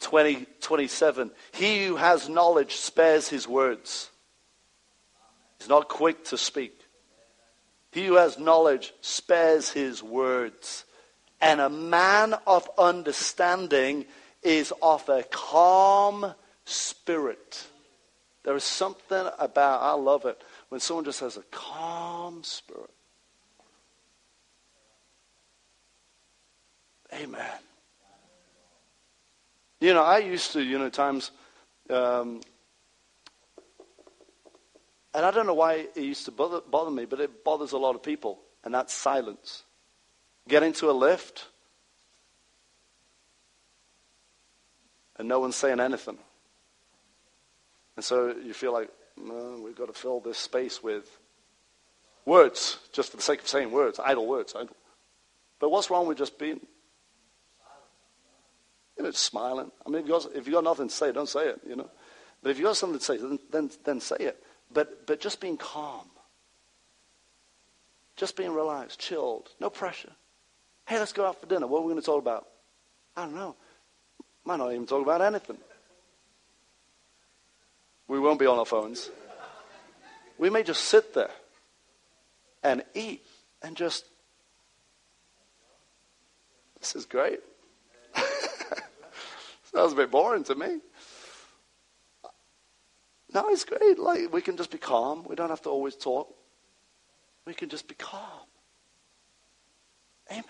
[0.00, 1.30] 20, 27.
[1.52, 4.10] He who has knowledge spares his words.
[5.58, 6.80] He's not quick to speak.
[7.92, 10.84] He who has knowledge spares his words.
[11.40, 14.06] And a man of understanding
[14.42, 16.34] is of a calm
[16.64, 17.66] spirit.
[18.50, 22.90] There is something about, I love it, when someone just has a calm spirit.
[27.14, 27.60] Amen.
[29.78, 31.30] You know, I used to, you know, times,
[31.90, 32.40] um,
[35.14, 37.78] and I don't know why it used to bother, bother me, but it bothers a
[37.78, 39.62] lot of people, and that's silence.
[40.48, 41.46] Get into a lift,
[45.18, 46.18] and no one's saying anything.
[48.00, 48.88] And so you feel like,
[49.22, 51.18] no, we've got to fill this space with
[52.24, 54.54] words, just for the sake of saying words, idle words.
[55.58, 56.60] But what's wrong with just being,
[58.96, 59.70] you know, smiling?
[59.84, 61.76] I mean, if you've, got, if you've got nothing to say, don't say it, you
[61.76, 61.90] know.
[62.42, 64.42] But if you've got something to say, then, then, then say it.
[64.72, 66.08] But, but just being calm.
[68.16, 70.12] Just being relaxed, chilled, no pressure.
[70.88, 71.66] Hey, let's go out for dinner.
[71.66, 72.46] What are we going to talk about?
[73.14, 73.56] I don't know.
[74.46, 75.58] Might not even talk about anything.
[78.10, 79.08] We won't be on our phones.
[80.36, 81.30] We may just sit there
[82.60, 83.24] and eat
[83.62, 84.04] and just,
[86.80, 87.38] this is great.
[89.72, 90.80] Sounds a bit boring to me.
[93.32, 93.96] No, it's great.
[93.96, 95.24] Like we can just be calm.
[95.28, 96.34] We don't have to always talk.
[97.46, 98.48] We can just be calm.
[100.32, 100.42] Amen.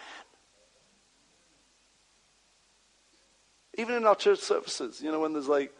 [3.76, 5.74] Even in our church services, you know, when there's like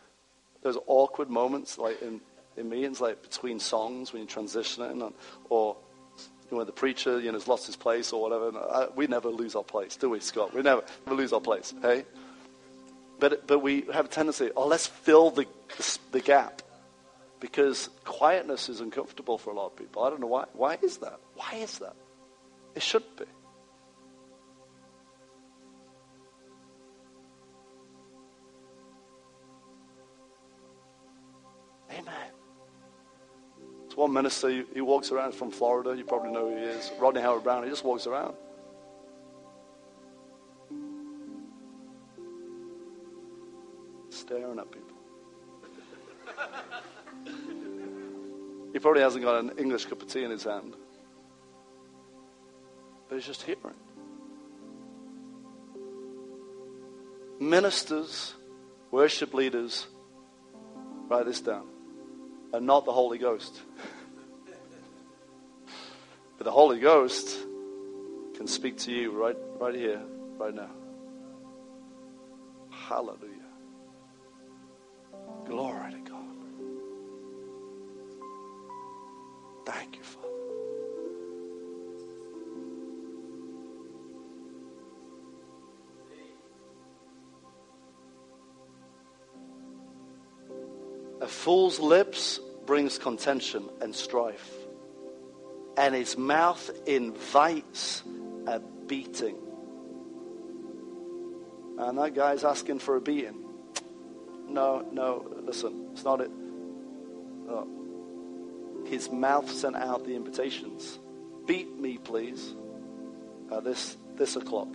[0.63, 2.21] those awkward moments, like in,
[2.57, 5.13] in meetings, like between songs when you're transitioning,
[5.49, 5.77] or
[6.51, 8.57] you know, the preacher you know has lost his place or whatever.
[8.57, 10.55] I, uh, we never lose our place, do we, Scott?
[10.55, 12.05] We never, never lose our place, hey?
[13.19, 15.47] But but we have a tendency, oh, let's fill the,
[15.77, 16.63] the, the gap,
[17.39, 20.03] because quietness is uncomfortable for a lot of people.
[20.05, 20.45] I don't know why.
[20.53, 21.21] Why is that?
[21.35, 21.95] Why is that?
[22.75, 23.25] It should be.
[34.01, 35.95] One minister, he, walks around from Florida.
[35.95, 36.91] You probably know who he is.
[36.99, 37.65] Rodney Howard Browne.
[37.65, 38.35] He just walks around.
[44.09, 44.97] Staring at people.
[48.73, 50.75] He probably hasn't got an English cup of tea in his hand.
[53.07, 53.75] But he's just hearing.
[57.39, 58.33] Ministers,
[58.91, 59.87] worship leaders,
[61.07, 61.67] write this down,
[62.53, 63.61] are not the Holy Ghost.
[66.39, 67.39] but the Holy Ghost
[68.35, 70.03] can speak to you right, right here,
[70.39, 70.71] right now.
[72.71, 73.29] Hallelujah.
[75.47, 76.21] Glory to God.
[79.67, 80.40] Thank you, Father.
[91.31, 94.53] Fool's lips brings contention and strife,
[95.77, 98.03] and his mouth invites
[98.47, 99.37] a beating.
[101.79, 103.45] And that guy's asking for a beating.
[104.49, 106.31] No, no, listen, it's not it.
[108.87, 110.99] His mouth sent out the invitations.
[111.47, 112.55] Beat me, please,
[113.53, 114.69] at this, this o'clock.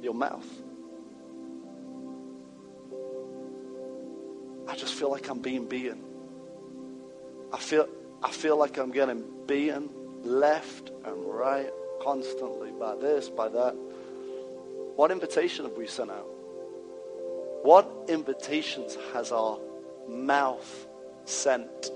[0.00, 0.61] Your mouth.
[5.02, 6.00] Feel like I'm being beaten.
[7.52, 7.88] I feel,
[8.22, 9.90] I feel like I'm getting beaten
[10.22, 11.68] left and right
[12.00, 13.74] constantly by this, by that.
[14.94, 16.28] What invitation have we sent out?
[17.64, 19.58] What invitations has our
[20.08, 20.86] mouth
[21.24, 21.90] sent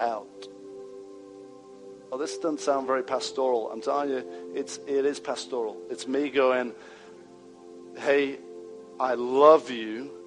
[0.00, 0.48] out?
[2.10, 3.70] Well, this doesn't sound very pastoral.
[3.70, 5.76] I'm telling you, it's, it is pastoral.
[5.90, 6.72] It's me going,
[7.98, 8.40] hey,
[8.98, 10.21] I love you.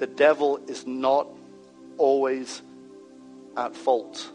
[0.00, 1.28] The devil is not
[1.98, 2.62] always
[3.54, 4.32] at fault.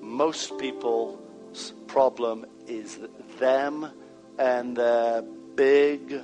[0.00, 2.98] Most people's problem is
[3.38, 3.90] them
[4.38, 6.18] and their big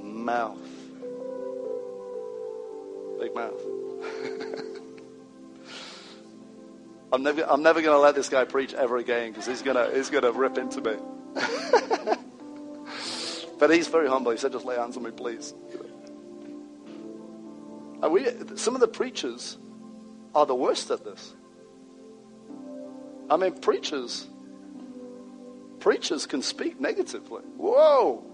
[0.00, 0.66] mouth.
[3.20, 3.60] Big mouth.
[7.12, 9.94] I'm never, I'm never going to let this guy preach ever again because he's going
[9.94, 10.96] he's gonna rip into me.
[13.58, 14.32] but he's very humble.
[14.32, 15.52] He said, just lay hands on me, please.
[18.02, 18.26] And we,
[18.56, 19.58] some of the preachers
[20.34, 21.34] are the worst at this.
[23.30, 24.26] I mean, preachers,
[25.80, 27.42] preachers can speak negatively.
[27.56, 28.24] Whoa!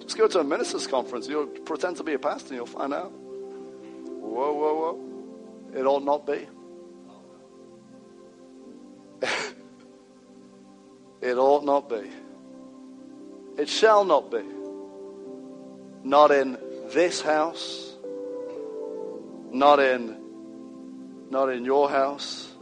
[0.00, 1.28] Just go to a ministers' conference.
[1.28, 3.12] You'll pretend to be a pastor and you'll find out.
[3.12, 5.78] Whoa, whoa, whoa.
[5.78, 6.46] It ought not be.
[11.20, 12.10] it ought not be.
[13.58, 14.42] It shall not be.
[16.02, 16.58] Not in
[16.92, 17.91] this house.
[19.52, 20.22] Not in
[21.30, 22.52] not in your house.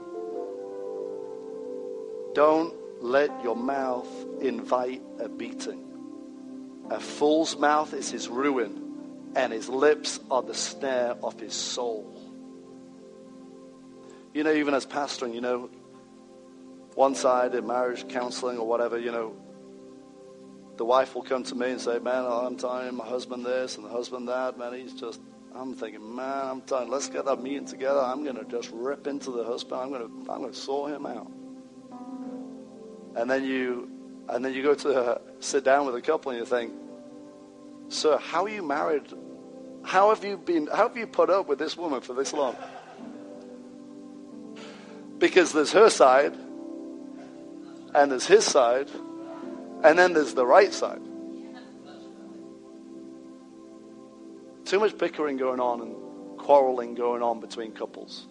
[2.34, 4.08] Don't let your mouth
[4.40, 5.86] invite a beating.
[6.90, 12.16] A fool's mouth is his ruin, and his lips are the snare of his soul.
[14.32, 15.70] You know, even as pastoring, you know,
[16.94, 19.34] one side in marriage counseling or whatever, you know,
[20.76, 23.84] the wife will come to me and say, Man, I'm telling my husband this and
[23.84, 24.56] the husband that.
[24.58, 25.20] Man, he's just,
[25.54, 28.00] I'm thinking, Man, I'm telling, let's get that meeting together.
[28.00, 29.80] I'm going to just rip into the husband.
[29.80, 31.30] I'm going to, I'm going to sort him out.
[33.16, 33.90] And then you,
[34.28, 36.72] and then you go to uh, sit down with a couple and you think,
[37.88, 39.02] Sir, how are you married?
[39.82, 42.56] How have you been, how have you put up with this woman for this long?
[45.18, 46.34] Because there's her side,
[47.94, 48.88] and there's his side,
[49.82, 51.02] and then there's the right side.
[54.70, 58.28] Too much bickering going on and quarreling going on between couples,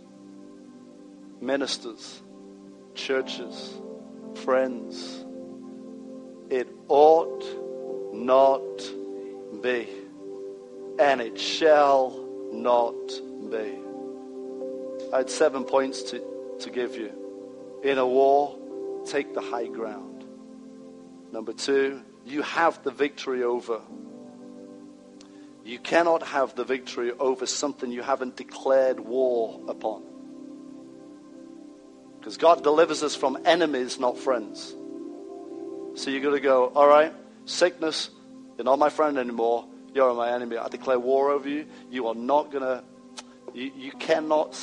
[1.42, 2.22] ministers,
[2.96, 3.74] churches,
[4.36, 5.26] friends.
[6.50, 7.44] It ought
[8.14, 8.62] not
[9.62, 9.90] be,
[10.98, 12.96] and it shall not
[13.52, 13.78] be.
[15.12, 16.24] I had seven points to,
[16.62, 17.12] to give you.
[17.84, 18.58] In a war,
[19.06, 20.24] take the high ground.
[21.34, 23.82] Number two, you have the victory over.
[25.64, 30.04] You cannot have the victory over something you haven't declared war upon.
[32.20, 34.74] Because God delivers us from enemies, not friends.
[35.96, 37.14] So you've got to go, all right,
[37.46, 38.10] sickness,
[38.58, 39.66] you're not my friend anymore.
[39.94, 40.58] You're my enemy.
[40.58, 41.66] I declare war over you.
[41.90, 42.84] You are not going to,
[43.54, 44.56] you, you cannot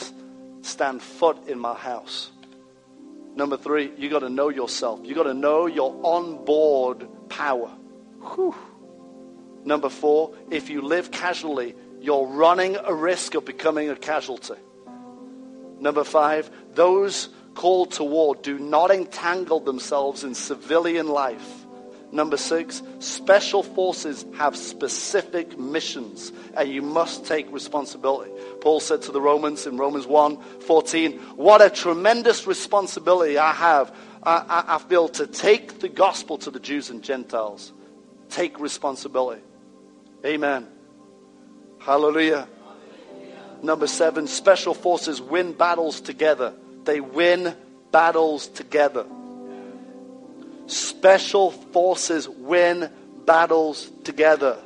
[0.62, 2.30] stand foot in my house.
[3.34, 5.00] Number three, you got to know yourself.
[5.02, 7.70] You got to know your onboard power.
[8.34, 8.54] Whew.
[9.66, 14.54] Number four, if you live casually, you're running a risk of becoming a casualty.
[15.80, 21.66] Number five, those called to war do not entangle themselves in civilian life.
[22.12, 28.30] Number six, special forces have specific missions and you must take responsibility.
[28.60, 33.92] Paul said to the Romans in Romans 1 14, What a tremendous responsibility I have.
[34.22, 37.72] I, I, I feel to take the gospel to the Jews and Gentiles.
[38.30, 39.42] Take responsibility.
[40.26, 40.66] Amen.
[41.78, 42.48] Hallelujah.
[43.62, 46.52] Number seven, special forces win battles together.
[46.82, 47.54] They win
[47.92, 49.06] battles together.
[50.66, 52.90] Special forces win
[53.24, 54.58] battles together.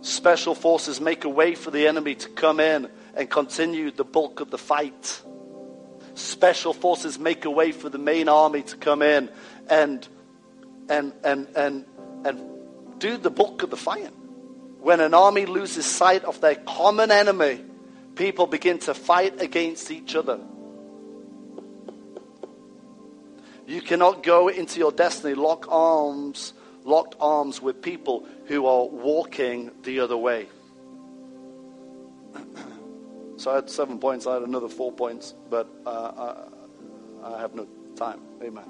[0.00, 4.40] Special forces make a way for the enemy to come in and continue the bulk
[4.40, 5.20] of the fight.
[6.14, 9.28] Special forces make a way for the main army to come in
[9.68, 10.08] and
[10.88, 11.84] and and and
[12.24, 12.57] and
[12.98, 14.12] do the bulk of the fighting.
[14.80, 17.64] When an army loses sight of their common enemy,
[18.14, 20.38] people begin to fight against each other.
[23.66, 26.54] You cannot go into your destiny lock arms,
[26.84, 30.46] locked arms with people who are walking the other way.
[33.36, 34.26] so I had seven points.
[34.26, 36.46] I had another four points, but uh,
[37.24, 38.20] I, I have no time.
[38.42, 38.64] Amen.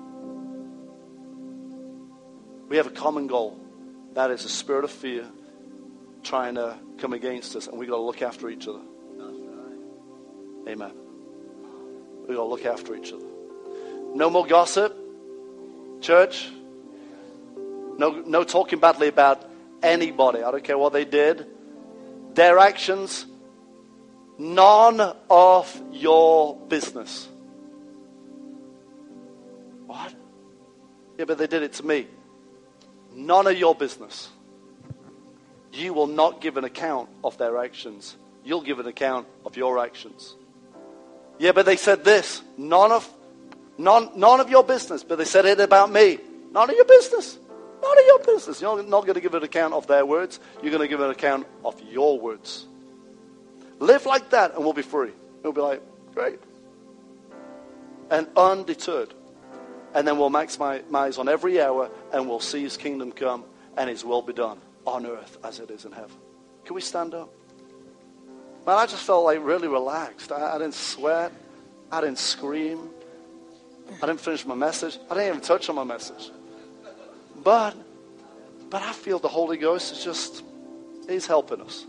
[2.69, 3.68] We have a common goal.
[4.19, 5.24] That is a spirit of fear
[6.24, 8.81] trying to come against us, and we've got to look after each other.
[10.66, 10.90] Amen.
[12.27, 13.24] We've got to look after each other.
[14.16, 14.93] No more gossip,
[16.01, 16.51] church.
[17.57, 19.49] No, no talking badly about
[19.85, 20.43] anybody.
[20.43, 21.47] I don't care what they did.
[22.35, 23.24] Their actions,
[24.36, 27.28] none of your business.
[29.86, 30.12] What?
[31.19, 32.09] Yeah, but they did it to me.
[33.19, 34.28] None of your business.
[35.73, 38.16] You will not give an account of their actions.
[38.45, 40.35] You'll give an account of your actions.
[41.39, 42.43] Yeah, but they said this.
[42.57, 43.09] None of
[43.78, 46.19] None, none of your business, but they said it about me.
[46.51, 47.39] None of your business.
[47.81, 48.61] None of your business.
[48.61, 50.40] You're not going to give an account of their words.
[50.61, 52.66] You're going to give an account of your words.
[53.78, 55.12] Live like that and we'll be free.
[55.45, 55.81] We'll be like,
[56.12, 56.40] great.
[58.11, 59.15] And undeterred.
[59.94, 63.44] And then we'll maximize on every hour and we'll see his kingdom come
[63.77, 66.16] and his will be done on earth as it is in heaven.
[66.65, 67.32] Can we stand up?
[68.66, 70.31] Man, I just felt like really relaxed.
[70.31, 71.32] I, I didn't sweat.
[71.90, 72.90] I didn't scream.
[74.02, 74.98] I didn't finish my message.
[75.10, 76.31] I didn't even touch on my message.
[77.43, 77.74] But,
[78.69, 80.43] but I feel the Holy Ghost is just,
[81.09, 81.86] He's helping us.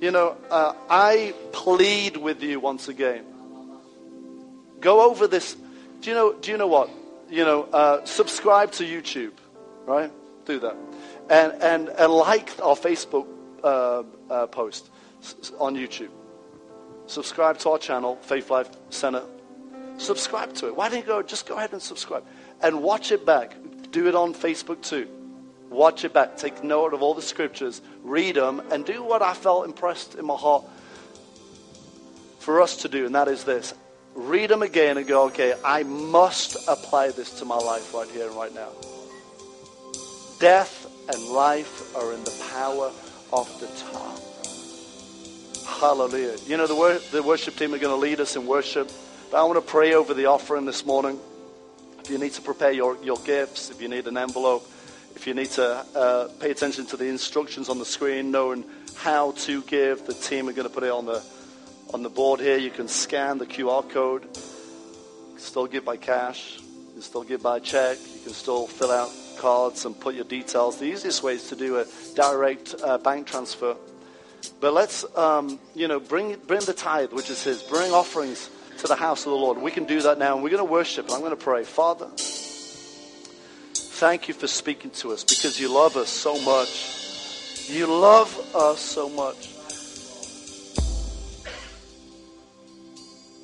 [0.00, 3.24] You know, uh, I plead with you once again.
[4.80, 5.56] Go over this.
[6.00, 6.32] Do you know?
[6.32, 6.90] Do you know what?
[7.28, 9.32] You know, uh, subscribe to YouTube,
[9.86, 10.10] right?
[10.44, 10.76] Do that,
[11.28, 13.26] and and and like our Facebook
[13.62, 14.90] uh, uh post
[15.58, 16.10] on YouTube.
[17.06, 19.24] Subscribe to our channel, Faith Life Center
[19.98, 20.76] Subscribe to it.
[20.76, 21.22] Why don't you go?
[21.22, 22.24] Just go ahead and subscribe
[22.62, 23.56] and watch it back.
[23.90, 25.08] Do it on Facebook too.
[25.70, 26.36] Watch it back.
[26.36, 27.82] Take note of all the scriptures.
[28.02, 30.64] Read them and do what I felt impressed in my heart
[32.38, 33.74] for us to do, and that is this.
[34.18, 38.26] Read them again and go, okay, I must apply this to my life right here
[38.26, 38.70] and right now.
[40.40, 42.90] Death and life are in the power
[43.32, 44.20] of the tongue.
[45.80, 46.36] Hallelujah.
[46.46, 48.90] You know, the, wor- the worship team are going to lead us in worship.
[49.30, 51.20] But I want to pray over the offering this morning.
[52.00, 54.68] If you need to prepare your, your gifts, if you need an envelope,
[55.14, 55.64] if you need to
[55.94, 58.64] uh, pay attention to the instructions on the screen, knowing
[58.96, 61.22] how to give, the team are going to put it on the
[61.92, 62.56] on the board here.
[62.56, 64.26] You can scan the QR code.
[65.36, 66.58] Still give by cash.
[66.58, 67.98] You can still give by check.
[67.98, 70.78] You can still fill out cards and put your details.
[70.78, 73.76] The easiest way is to do a direct uh, bank transfer.
[74.60, 77.62] But let's, um, you know, bring bring the tithe, which is His.
[77.62, 79.58] Bring offerings to the house of the Lord.
[79.58, 81.64] We can do that now, and we're going to worship, and I'm going to pray.
[81.64, 82.08] Father,
[83.74, 87.68] thank you for speaking to us because you love us so much.
[87.68, 89.57] You love us so much.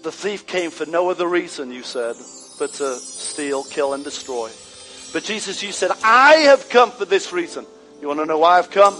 [0.04, 2.14] The thief came for no other reason, you said,
[2.58, 4.50] but to steal, kill, and destroy.
[5.12, 7.66] But Jesus, you said, I have come for this reason.
[8.00, 8.94] You want to know why I've come?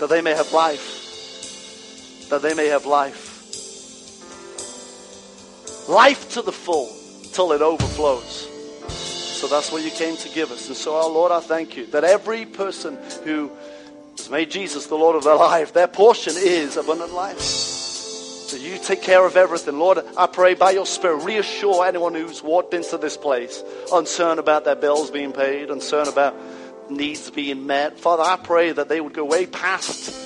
[0.00, 2.28] That they may have life.
[2.30, 3.34] That they may have life
[5.88, 6.90] life to the full
[7.32, 8.48] till it overflows.
[8.88, 10.68] So that's what you came to give us.
[10.68, 13.50] And so, our Lord, I thank you that every person who
[14.16, 17.73] has made Jesus the Lord of their life, their portion is abundant life.
[18.46, 19.78] So you take care of everything.
[19.78, 24.64] Lord, I pray by your Spirit, reassure anyone who's walked into this place, uncertain about
[24.66, 26.36] their bills being paid, uncertain about
[26.90, 27.98] needs being met.
[27.98, 30.20] Father, I pray that they would go way past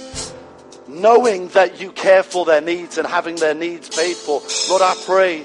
[0.89, 4.43] knowing that you care for their needs and having their needs paid for.
[4.69, 5.45] Lord, I pray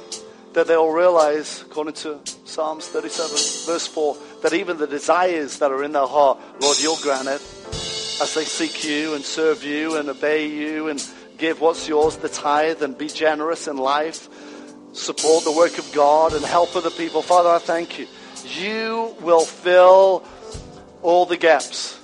[0.53, 3.29] that they'll realize, according to Psalms 37,
[3.71, 7.41] verse 4, that even the desires that are in their heart, Lord, you'll grant it
[8.21, 10.99] as they seek you and serve you and obey you and
[11.43, 14.29] give what's yours, the tithe, and be generous in life,
[14.93, 17.21] support the work of God and help other people.
[17.21, 18.07] Father, I thank you.
[18.45, 20.23] You will fill
[21.01, 21.99] all the gaps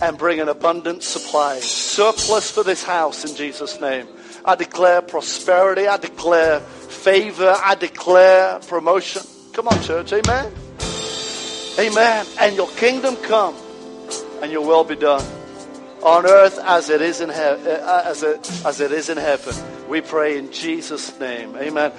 [0.00, 4.08] and bring an abundant supply, surplus for this house in Jesus' name.
[4.42, 5.86] I declare prosperity.
[5.86, 7.54] I declare favor.
[7.62, 9.20] I declare promotion.
[9.52, 10.14] Come on, church.
[10.14, 10.50] Amen.
[11.78, 12.26] Amen.
[12.40, 13.54] And your kingdom come
[14.40, 15.41] and your will be done
[16.02, 19.54] on earth as it is in he- uh, as, it, as it is in heaven.
[19.88, 21.56] We pray in Jesus' name.
[21.56, 21.92] Amen.